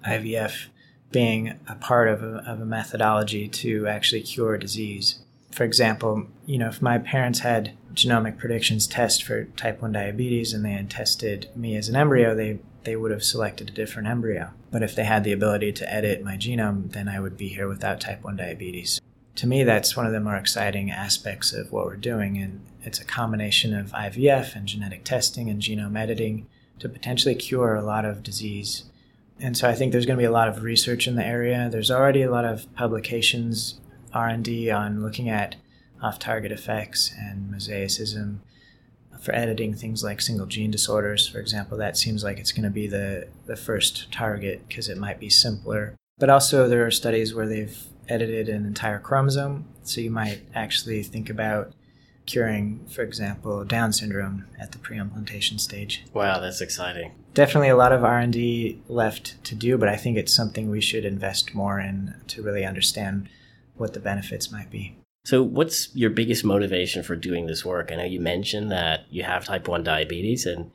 IVF 0.06 0.68
being 1.12 1.60
a 1.70 1.76
part 1.76 2.10
of 2.10 2.22
a, 2.22 2.44
of 2.46 2.60
a 2.60 2.66
methodology 2.66 3.48
to 3.48 3.88
actually 3.88 4.22
cure 4.22 4.58
disease. 4.58 5.20
For 5.58 5.64
example, 5.64 6.28
you 6.46 6.58
know, 6.58 6.68
if 6.68 6.82
my 6.82 7.00
parents 7.00 7.40
had 7.40 7.76
genomic 7.94 8.38
predictions 8.38 8.86
test 8.86 9.24
for 9.24 9.46
type 9.58 9.82
1 9.82 9.92
diabetes 9.92 10.54
and 10.54 10.64
they 10.64 10.72
had 10.72 10.90
tested 10.90 11.50
me 11.56 11.76
as 11.76 11.90
an 11.90 11.96
embryo, 11.96 12.36
they, 12.36 12.60
they 12.84 12.96
would 12.96 13.10
have 13.10 13.24
selected 13.24 13.70
a 13.70 13.74
different 13.74 14.08
embryo. 14.08 14.52
But 14.72 14.84
if 14.84 14.96
they 14.96 15.04
had 15.04 15.24
the 15.24 15.34
ability 15.34 15.72
to 15.74 15.92
edit 15.92 16.24
my 16.24 16.38
genome, 16.38 16.92
then 16.92 17.10
I 17.10 17.20
would 17.20 17.38
be 17.38 17.48
here 17.48 17.68
without 17.68 18.00
type 18.00 18.24
1 18.24 18.36
diabetes 18.36 19.02
to 19.38 19.48
me, 19.48 19.64
that's 19.64 19.96
one 19.96 20.08
of 20.08 20.12
the 20.12 20.20
more 20.20 20.36
exciting 20.36 20.90
aspects 20.90 21.54
of 21.54 21.72
what 21.72 21.86
we're 21.86 21.96
doing. 21.96 22.38
And 22.38 22.60
it's 22.84 23.00
a 23.00 23.06
combination 23.06 23.74
of 23.74 23.92
IVF 23.92 24.56
and 24.56 24.68
genetic 24.68 25.04
testing 25.04 25.48
and 25.50 25.62
genome 25.62 25.98
editing 25.98 26.48
to 26.80 26.90
potentially 26.90 27.36
cure 27.36 27.76
a 27.76 27.84
lot 27.84 28.04
of 28.04 28.24
disease. 28.24 28.86
And 29.40 29.56
so 29.56 29.70
I 29.70 29.76
think 29.76 29.92
there's 29.92 30.08
going 30.08 30.18
to 30.18 30.22
be 30.22 30.26
a 30.26 30.32
lot 30.32 30.48
of 30.48 30.64
research 30.64 31.08
in 31.08 31.16
the 31.16 31.26
area. 31.26 31.70
There's 31.72 31.92
already 31.92 32.24
a 32.24 32.32
lot 32.32 32.46
of 32.46 32.74
publications, 32.74 33.80
R&D 34.18 34.72
on 34.72 35.04
looking 35.04 35.30
at 35.30 35.56
off-target 36.02 36.52
effects 36.52 37.14
and 37.18 37.54
mosaicism 37.54 38.40
for 39.22 39.34
editing 39.34 39.74
things 39.74 40.04
like 40.04 40.22
single 40.22 40.46
gene 40.46 40.72
disorders, 40.72 41.28
for 41.28 41.40
example. 41.40 41.78
That 41.78 41.98
seems 41.98 42.24
like 42.24 42.38
it's 42.38 42.52
going 42.52 42.64
to 42.64 42.70
be 42.70 42.88
the, 42.88 43.28
the 43.46 43.56
first 43.56 44.12
target 44.12 44.68
because 44.68 44.90
it 44.90 44.98
might 44.98 45.20
be 45.20 45.30
simpler. 45.30 45.96
But 46.18 46.30
also 46.30 46.68
there 46.68 46.86
are 46.86 46.92
studies 46.92 47.34
where 47.34 47.48
they've 47.48 47.78
edited 48.10 48.50
an 48.50 48.66
entire 48.66 49.00
chromosome. 49.00 49.66
So 49.84 50.02
you 50.02 50.12
might 50.12 50.42
actually 50.54 51.04
think 51.04 51.30
about 51.30 51.74
curing, 52.26 52.86
for 52.88 53.02
example, 53.02 53.64
Down 53.64 53.94
syndrome 53.94 54.46
at 54.60 54.72
the 54.72 54.80
pre-implantation 54.80 55.60
stage. 55.60 56.04
Wow, 56.14 56.40
that's 56.40 56.62
exciting. 56.62 57.12
Definitely 57.34 57.70
a 57.70 57.76
lot 57.76 57.92
of 57.92 58.04
R&D 58.04 58.82
left 58.88 59.44
to 59.46 59.56
do, 59.56 59.78
but 59.78 59.90
I 59.90 59.96
think 59.96 60.18
it's 60.18 60.34
something 60.34 60.70
we 60.70 60.82
should 60.82 61.06
invest 61.06 61.54
more 61.54 61.80
in 61.80 62.16
to 62.28 62.42
really 62.42 62.66
understand 62.66 63.30
what 63.78 63.94
the 63.94 64.00
benefits 64.00 64.52
might 64.52 64.70
be. 64.70 64.96
So, 65.26 65.44
what's 65.44 65.94
your 65.94 66.10
biggest 66.10 66.46
motivation 66.46 67.04
for 67.04 67.16
doing 67.16 67.48
this 67.48 67.66
work? 67.66 67.92
I 67.92 67.96
know 67.96 68.06
you 68.06 68.22
mentioned 68.22 68.72
that 68.72 69.06
you 69.10 69.24
have 69.24 69.46
type 69.46 69.68
1 69.68 69.84
diabetes, 69.84 70.46
and 70.46 70.72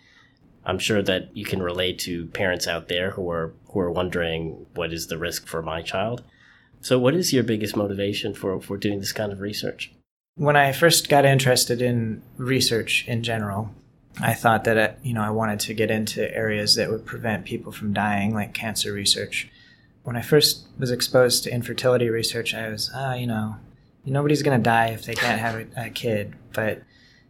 I'm 0.65 0.79
sure 0.79 1.03
that 1.03 1.35
you 1.35 1.45
can 1.45 1.63
relate 1.63 1.99
to 2.01 2.27
parents 2.27 2.67
out 2.67 2.89
there 2.89 3.13
who 3.13 3.31
are 3.31 3.55
who 3.71 3.81
are 3.81 3.91
wondering 3.91 4.67
what 4.75 4.93
is 4.93 5.07
the 5.07 5.19
risk 5.19 5.47
for 5.47 5.63
my 5.63 5.81
child. 5.81 6.23
So, 6.83 6.99
what 6.99 7.15
is 7.15 7.33
your 7.33 7.45
biggest 7.45 7.77
motivation 7.77 8.35
for, 8.35 8.61
for 8.61 8.77
doing 8.77 8.99
this 8.99 9.13
kind 9.13 9.33
of 9.33 9.41
research? 9.41 9.93
When 10.35 10.57
I 10.57 10.73
first 10.73 11.09
got 11.09 11.25
interested 11.25 11.81
in 11.81 12.23
research 12.37 13.07
in 13.07 13.23
general, 13.23 13.71
I 14.21 14.35
thought 14.35 14.65
that 14.65 14.77
uh, 14.79 14.93
you 15.03 15.15
know 15.15 15.23
I 15.23 15.31
wanted 15.31 15.61
to 15.61 15.75
get 15.75 15.91
into 15.91 16.35
areas 16.35 16.75
that 16.75 16.91
would 16.91 17.07
prevent 17.07 17.45
people 17.45 17.73
from 17.73 17.93
dying, 17.93 18.35
like 18.35 18.53
cancer 18.53 18.93
research. 18.93 19.49
When 20.03 20.17
I 20.17 20.23
first 20.23 20.67
was 20.79 20.91
exposed 20.91 21.45
to 21.45 21.53
infertility 21.53 22.09
research, 22.09 22.55
I 22.55 22.69
was, 22.69 22.91
ah, 22.95 23.15
you 23.15 23.27
know, 23.27 23.57
nobody's 24.05 24.43
going 24.43 24.59
to 24.59 24.63
die 24.63 24.89
if 24.89 25.05
they 25.05 25.15
can't 25.15 25.41
have 25.41 25.55
a, 25.55 25.87
a 25.87 25.91
kid. 25.91 26.35
But 26.53 26.83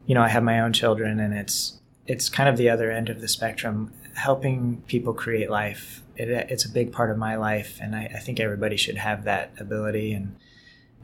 you 0.06 0.14
know, 0.14 0.22
I 0.22 0.28
have 0.28 0.42
my 0.42 0.60
own 0.60 0.72
children, 0.72 1.20
and 1.20 1.34
it's 1.34 1.78
it's 2.06 2.28
kind 2.28 2.48
of 2.48 2.56
the 2.56 2.70
other 2.70 2.90
end 2.90 3.08
of 3.08 3.20
the 3.20 3.28
spectrum, 3.28 3.92
helping 4.14 4.82
people 4.86 5.12
create 5.12 5.50
life. 5.50 6.02
It, 6.16 6.28
it's 6.28 6.64
a 6.64 6.68
big 6.68 6.92
part 6.92 7.10
of 7.10 7.18
my 7.18 7.36
life, 7.36 7.78
and 7.80 7.94
I, 7.94 8.10
I 8.14 8.18
think 8.18 8.40
everybody 8.40 8.76
should 8.76 8.96
have 8.96 9.24
that 9.24 9.52
ability 9.58 10.12
and 10.12 10.36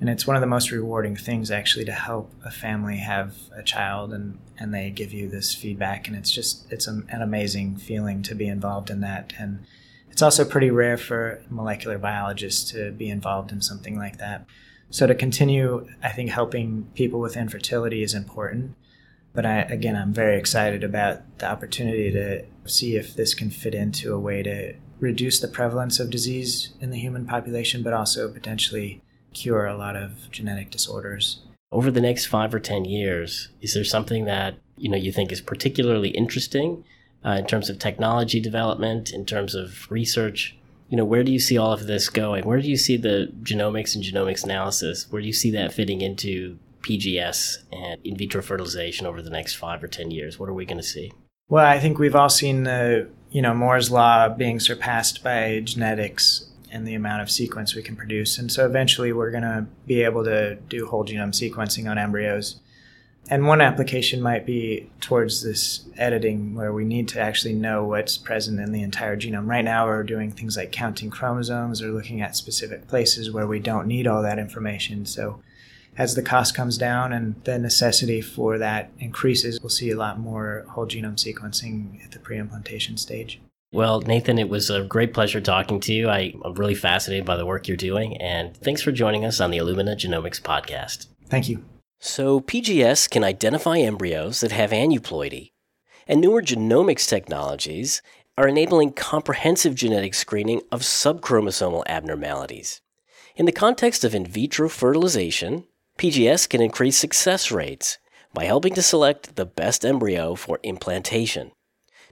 and 0.00 0.08
it's 0.08 0.26
one 0.26 0.36
of 0.36 0.40
the 0.40 0.46
most 0.46 0.70
rewarding 0.70 1.16
things 1.16 1.50
actually 1.50 1.84
to 1.84 1.92
help 1.92 2.32
a 2.44 2.50
family 2.50 2.98
have 2.98 3.34
a 3.54 3.62
child 3.62 4.12
and 4.12 4.38
and 4.58 4.72
they 4.72 4.90
give 4.90 5.12
you 5.12 5.28
this 5.28 5.54
feedback 5.54 6.06
and 6.06 6.16
it's 6.16 6.30
just 6.30 6.70
it's 6.72 6.86
an 6.86 7.06
amazing 7.10 7.76
feeling 7.76 8.22
to 8.22 8.34
be 8.34 8.46
involved 8.46 8.90
in 8.90 9.00
that 9.00 9.32
and 9.38 9.64
it's 10.10 10.22
also 10.22 10.44
pretty 10.44 10.70
rare 10.70 10.96
for 10.96 11.42
molecular 11.48 11.98
biologists 11.98 12.70
to 12.70 12.90
be 12.92 13.08
involved 13.08 13.52
in 13.52 13.60
something 13.60 13.98
like 13.98 14.18
that 14.18 14.46
so 14.90 15.06
to 15.06 15.14
continue 15.14 15.86
i 16.02 16.08
think 16.08 16.30
helping 16.30 16.84
people 16.94 17.20
with 17.20 17.36
infertility 17.36 18.02
is 18.02 18.14
important 18.14 18.74
But 19.38 19.46
I, 19.46 19.60
again, 19.60 19.94
I'm 19.94 20.12
very 20.12 20.36
excited 20.36 20.82
about 20.82 21.38
the 21.38 21.46
opportunity 21.46 22.10
to 22.10 22.44
see 22.64 22.96
if 22.96 23.14
this 23.14 23.34
can 23.34 23.50
fit 23.50 23.74
into 23.74 24.12
a 24.12 24.18
way 24.18 24.42
to 24.42 24.74
reduce 24.98 25.38
the 25.38 25.48
prevalence 25.48 26.00
of 26.00 26.10
disease 26.10 26.72
in 26.80 26.90
the 26.90 26.98
human 26.98 27.24
population, 27.24 27.82
but 27.84 27.92
also 27.92 28.28
potentially 28.28 29.00
cure 29.32 29.66
a 29.66 29.76
lot 29.76 29.94
of 29.94 30.28
genetic 30.32 30.70
disorders. 30.70 31.40
Over 31.70 31.90
the 31.90 32.00
next 32.00 32.26
five 32.26 32.52
or 32.52 32.58
10 32.58 32.84
years, 32.86 33.50
is 33.60 33.74
there 33.74 33.84
something 33.84 34.24
that 34.24 34.56
you 34.76 34.88
know 34.88 34.96
you 34.96 35.12
think 35.12 35.30
is 35.30 35.40
particularly 35.40 36.10
interesting 36.10 36.84
uh, 37.24 37.30
in 37.30 37.46
terms 37.46 37.68
of 37.68 37.78
technology 37.78 38.40
development, 38.40 39.10
in 39.10 39.24
terms 39.24 39.54
of 39.54 39.90
research? 39.90 40.56
You 40.88 40.96
know, 40.96 41.04
where 41.04 41.22
do 41.22 41.30
you 41.30 41.38
see 41.38 41.58
all 41.58 41.72
of 41.72 41.86
this 41.86 42.08
going? 42.08 42.46
Where 42.46 42.60
do 42.60 42.68
you 42.68 42.76
see 42.76 42.96
the 42.96 43.30
genomics 43.42 43.94
and 43.94 44.02
genomics 44.02 44.44
analysis? 44.44 45.06
Where 45.10 45.20
do 45.20 45.26
you 45.26 45.34
see 45.34 45.50
that 45.50 45.72
fitting 45.72 46.00
into 46.00 46.58
PGS 46.80 47.58
and 47.72 48.00
in 48.04 48.16
vitro 48.16 48.42
fertilization 48.42 49.06
over 49.06 49.20
the 49.20 49.30
next 49.30 49.54
five 49.54 49.82
or 49.82 49.88
10 49.88 50.10
years? 50.10 50.38
What 50.38 50.48
are 50.48 50.54
we 50.54 50.64
going 50.64 50.78
to 50.78 50.82
see? 50.82 51.12
Well, 51.48 51.66
I 51.66 51.78
think 51.78 51.98
we've 51.98 52.14
all 52.14 52.28
seen 52.28 52.64
the, 52.64 53.08
you 53.30 53.42
know, 53.42 53.54
Moore's 53.54 53.90
law 53.90 54.28
being 54.28 54.60
surpassed 54.60 55.22
by 55.22 55.60
genetics 55.60 56.48
and 56.70 56.86
the 56.86 56.94
amount 56.94 57.22
of 57.22 57.30
sequence 57.30 57.74
we 57.74 57.82
can 57.82 57.96
produce. 57.96 58.38
And 58.38 58.52
so 58.52 58.66
eventually 58.66 59.12
we're 59.12 59.30
going 59.30 59.42
to 59.42 59.66
be 59.86 60.02
able 60.02 60.24
to 60.24 60.56
do 60.68 60.86
whole 60.86 61.04
genome 61.04 61.32
sequencing 61.32 61.90
on 61.90 61.98
embryos. 61.98 62.60
And 63.30 63.46
one 63.46 63.60
application 63.60 64.22
might 64.22 64.46
be 64.46 64.90
towards 65.00 65.42
this 65.42 65.84
editing 65.98 66.54
where 66.54 66.72
we 66.72 66.84
need 66.84 67.08
to 67.08 67.20
actually 67.20 67.54
know 67.54 67.84
what's 67.84 68.16
present 68.16 68.58
in 68.58 68.72
the 68.72 68.82
entire 68.82 69.16
genome. 69.16 69.46
Right 69.46 69.64
now, 69.64 69.86
we're 69.86 70.02
doing 70.02 70.32
things 70.32 70.56
like 70.56 70.72
counting 70.72 71.10
chromosomes 71.10 71.82
or 71.82 71.90
looking 71.90 72.22
at 72.22 72.36
specific 72.36 72.88
places 72.88 73.30
where 73.30 73.46
we 73.46 73.58
don't 73.58 73.86
need 73.86 74.06
all 74.06 74.22
that 74.22 74.38
information. 74.38 75.04
So, 75.04 75.42
as 75.98 76.14
the 76.14 76.22
cost 76.22 76.54
comes 76.54 76.78
down 76.78 77.12
and 77.12 77.42
the 77.44 77.58
necessity 77.58 78.20
for 78.20 78.56
that 78.58 78.90
increases, 78.98 79.60
we'll 79.60 79.68
see 79.68 79.90
a 79.90 79.96
lot 79.96 80.18
more 80.18 80.64
whole 80.70 80.86
genome 80.86 81.16
sequencing 81.16 82.02
at 82.04 82.12
the 82.12 82.20
pre 82.20 82.38
implantation 82.38 82.96
stage. 82.96 83.40
Well, 83.72 84.00
Nathan, 84.00 84.38
it 84.38 84.48
was 84.48 84.70
a 84.70 84.84
great 84.84 85.12
pleasure 85.12 85.42
talking 85.42 85.80
to 85.80 85.92
you. 85.92 86.08
I, 86.08 86.32
am 86.42 86.54
really 86.54 86.74
fascinated 86.74 87.26
by 87.26 87.36
the 87.36 87.44
work 87.44 87.68
you're 87.68 87.76
doing, 87.76 88.16
and 88.16 88.56
thanks 88.56 88.80
for 88.80 88.92
joining 88.92 89.26
us 89.26 89.40
on 89.40 89.50
the 89.50 89.58
Illumina 89.58 89.94
Genomics 89.94 90.40
podcast. 90.40 91.08
Thank 91.28 91.50
you. 91.50 91.62
So, 92.00 92.40
PGS 92.40 93.10
can 93.10 93.24
identify 93.24 93.78
embryos 93.78 94.38
that 94.40 94.52
have 94.52 94.70
aneuploidy, 94.70 95.50
and 96.06 96.20
newer 96.20 96.42
genomics 96.42 97.08
technologies 97.08 98.02
are 98.36 98.46
enabling 98.46 98.92
comprehensive 98.92 99.74
genetic 99.74 100.14
screening 100.14 100.62
of 100.70 100.82
subchromosomal 100.82 101.82
abnormalities. 101.88 102.80
In 103.34 103.46
the 103.46 103.52
context 103.52 104.04
of 104.04 104.14
in 104.14 104.24
vitro 104.24 104.68
fertilization, 104.68 105.64
PGS 105.98 106.48
can 106.48 106.62
increase 106.62 106.96
success 106.96 107.50
rates 107.50 107.98
by 108.32 108.44
helping 108.44 108.74
to 108.74 108.82
select 108.82 109.34
the 109.34 109.46
best 109.46 109.84
embryo 109.84 110.36
for 110.36 110.60
implantation. 110.62 111.50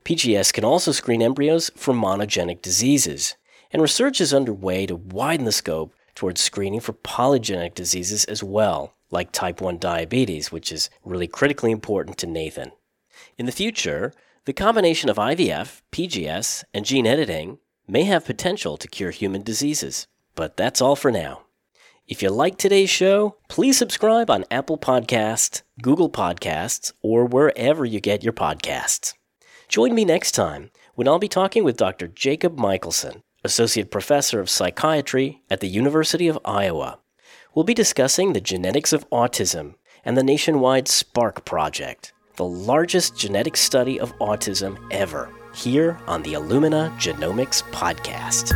PGS 0.05 0.53
can 0.53 0.65
also 0.65 0.91
screen 0.91 1.23
embryos 1.23 1.71
for 1.77 1.95
monogenic 1.95 2.61
diseases, 2.61 3.37
and 3.71 3.81
research 3.81 4.21
is 4.21 4.35
underway 4.35 4.87
to 4.87 4.97
widen 4.97 5.47
the 5.47 5.53
scope 5.53 5.95
towards 6.17 6.41
screening 6.41 6.81
for 6.81 6.93
polygenic 6.93 7.75
diseases 7.75 8.25
as 8.25 8.43
well 8.43 8.97
like 9.11 9.31
type 9.31 9.61
1 9.61 9.79
diabetes, 9.79 10.51
which 10.51 10.73
is 10.73 10.91
really 11.05 11.29
critically 11.29 11.71
important 11.71 12.19
to 12.19 12.27
Nathan. 12.27 12.73
In 13.39 13.47
the 13.47 13.53
future, 13.53 14.13
the 14.47 14.53
combination 14.53 15.09
of 15.09 15.17
IVF, 15.17 15.83
PGS, 15.93 16.65
and 16.75 16.85
gene 16.85 17.07
editing 17.07 17.59
may 17.87 18.05
have 18.05 18.25
potential 18.25 18.77
to 18.77 18.89
cure 18.89 19.11
human 19.11 19.43
diseases. 19.43 20.07
But 20.35 20.57
that's 20.57 20.81
all 20.81 20.97
for 20.97 21.11
now. 21.11 21.43
If 22.07 22.23
you 22.23 22.31
like 22.31 22.57
today's 22.57 22.91
show, 22.91 23.37
please 23.49 23.77
subscribe 23.77 24.31
on 24.31 24.45
Apple 24.51 24.79
Podcasts, 24.79 25.63
Google 25.83 26.11
Podcasts, 26.11 26.93
or 27.03 27.25
wherever 27.25 27.85
you 27.85 28.01
get 28.01 28.23
your 28.23 28.33
podcasts. 28.33 29.15
Join 29.69 29.95
me 29.95 30.05
next 30.05 30.33
time 30.33 30.71
when 30.95 31.09
I'll 31.09 31.19
be 31.19 31.29
talking 31.29 31.65
with 31.65 31.77
Dr. 31.77 32.07
Jacob 32.07 32.59
Michaelson, 32.59 33.23
Associate 33.47 33.91
Professor 33.91 34.41
of 34.41 34.51
Psychiatry 34.51 35.41
at 35.49 35.61
the 35.61 35.69
University 35.69 36.29
of 36.29 36.39
Iowa. 36.45 36.99
We'll 37.55 37.65
be 37.65 37.73
discussing 37.73 38.33
the 38.33 38.41
genetics 38.41 38.93
of 38.93 39.09
autism 39.11 39.77
and 40.05 40.17
the 40.17 40.23
nationwide 40.23 40.89
SPARK 40.89 41.45
project, 41.47 42.13
the 42.35 42.45
largest 42.45 43.17
genetic 43.17 43.57
study 43.57 43.99
of 43.99 44.15
autism 44.19 44.77
ever, 44.91 45.31
here 45.55 45.99
on 46.07 46.23
the 46.23 46.35
Illumina 46.35 46.91
Genomics 46.99 47.63
Podcast. 47.71 48.53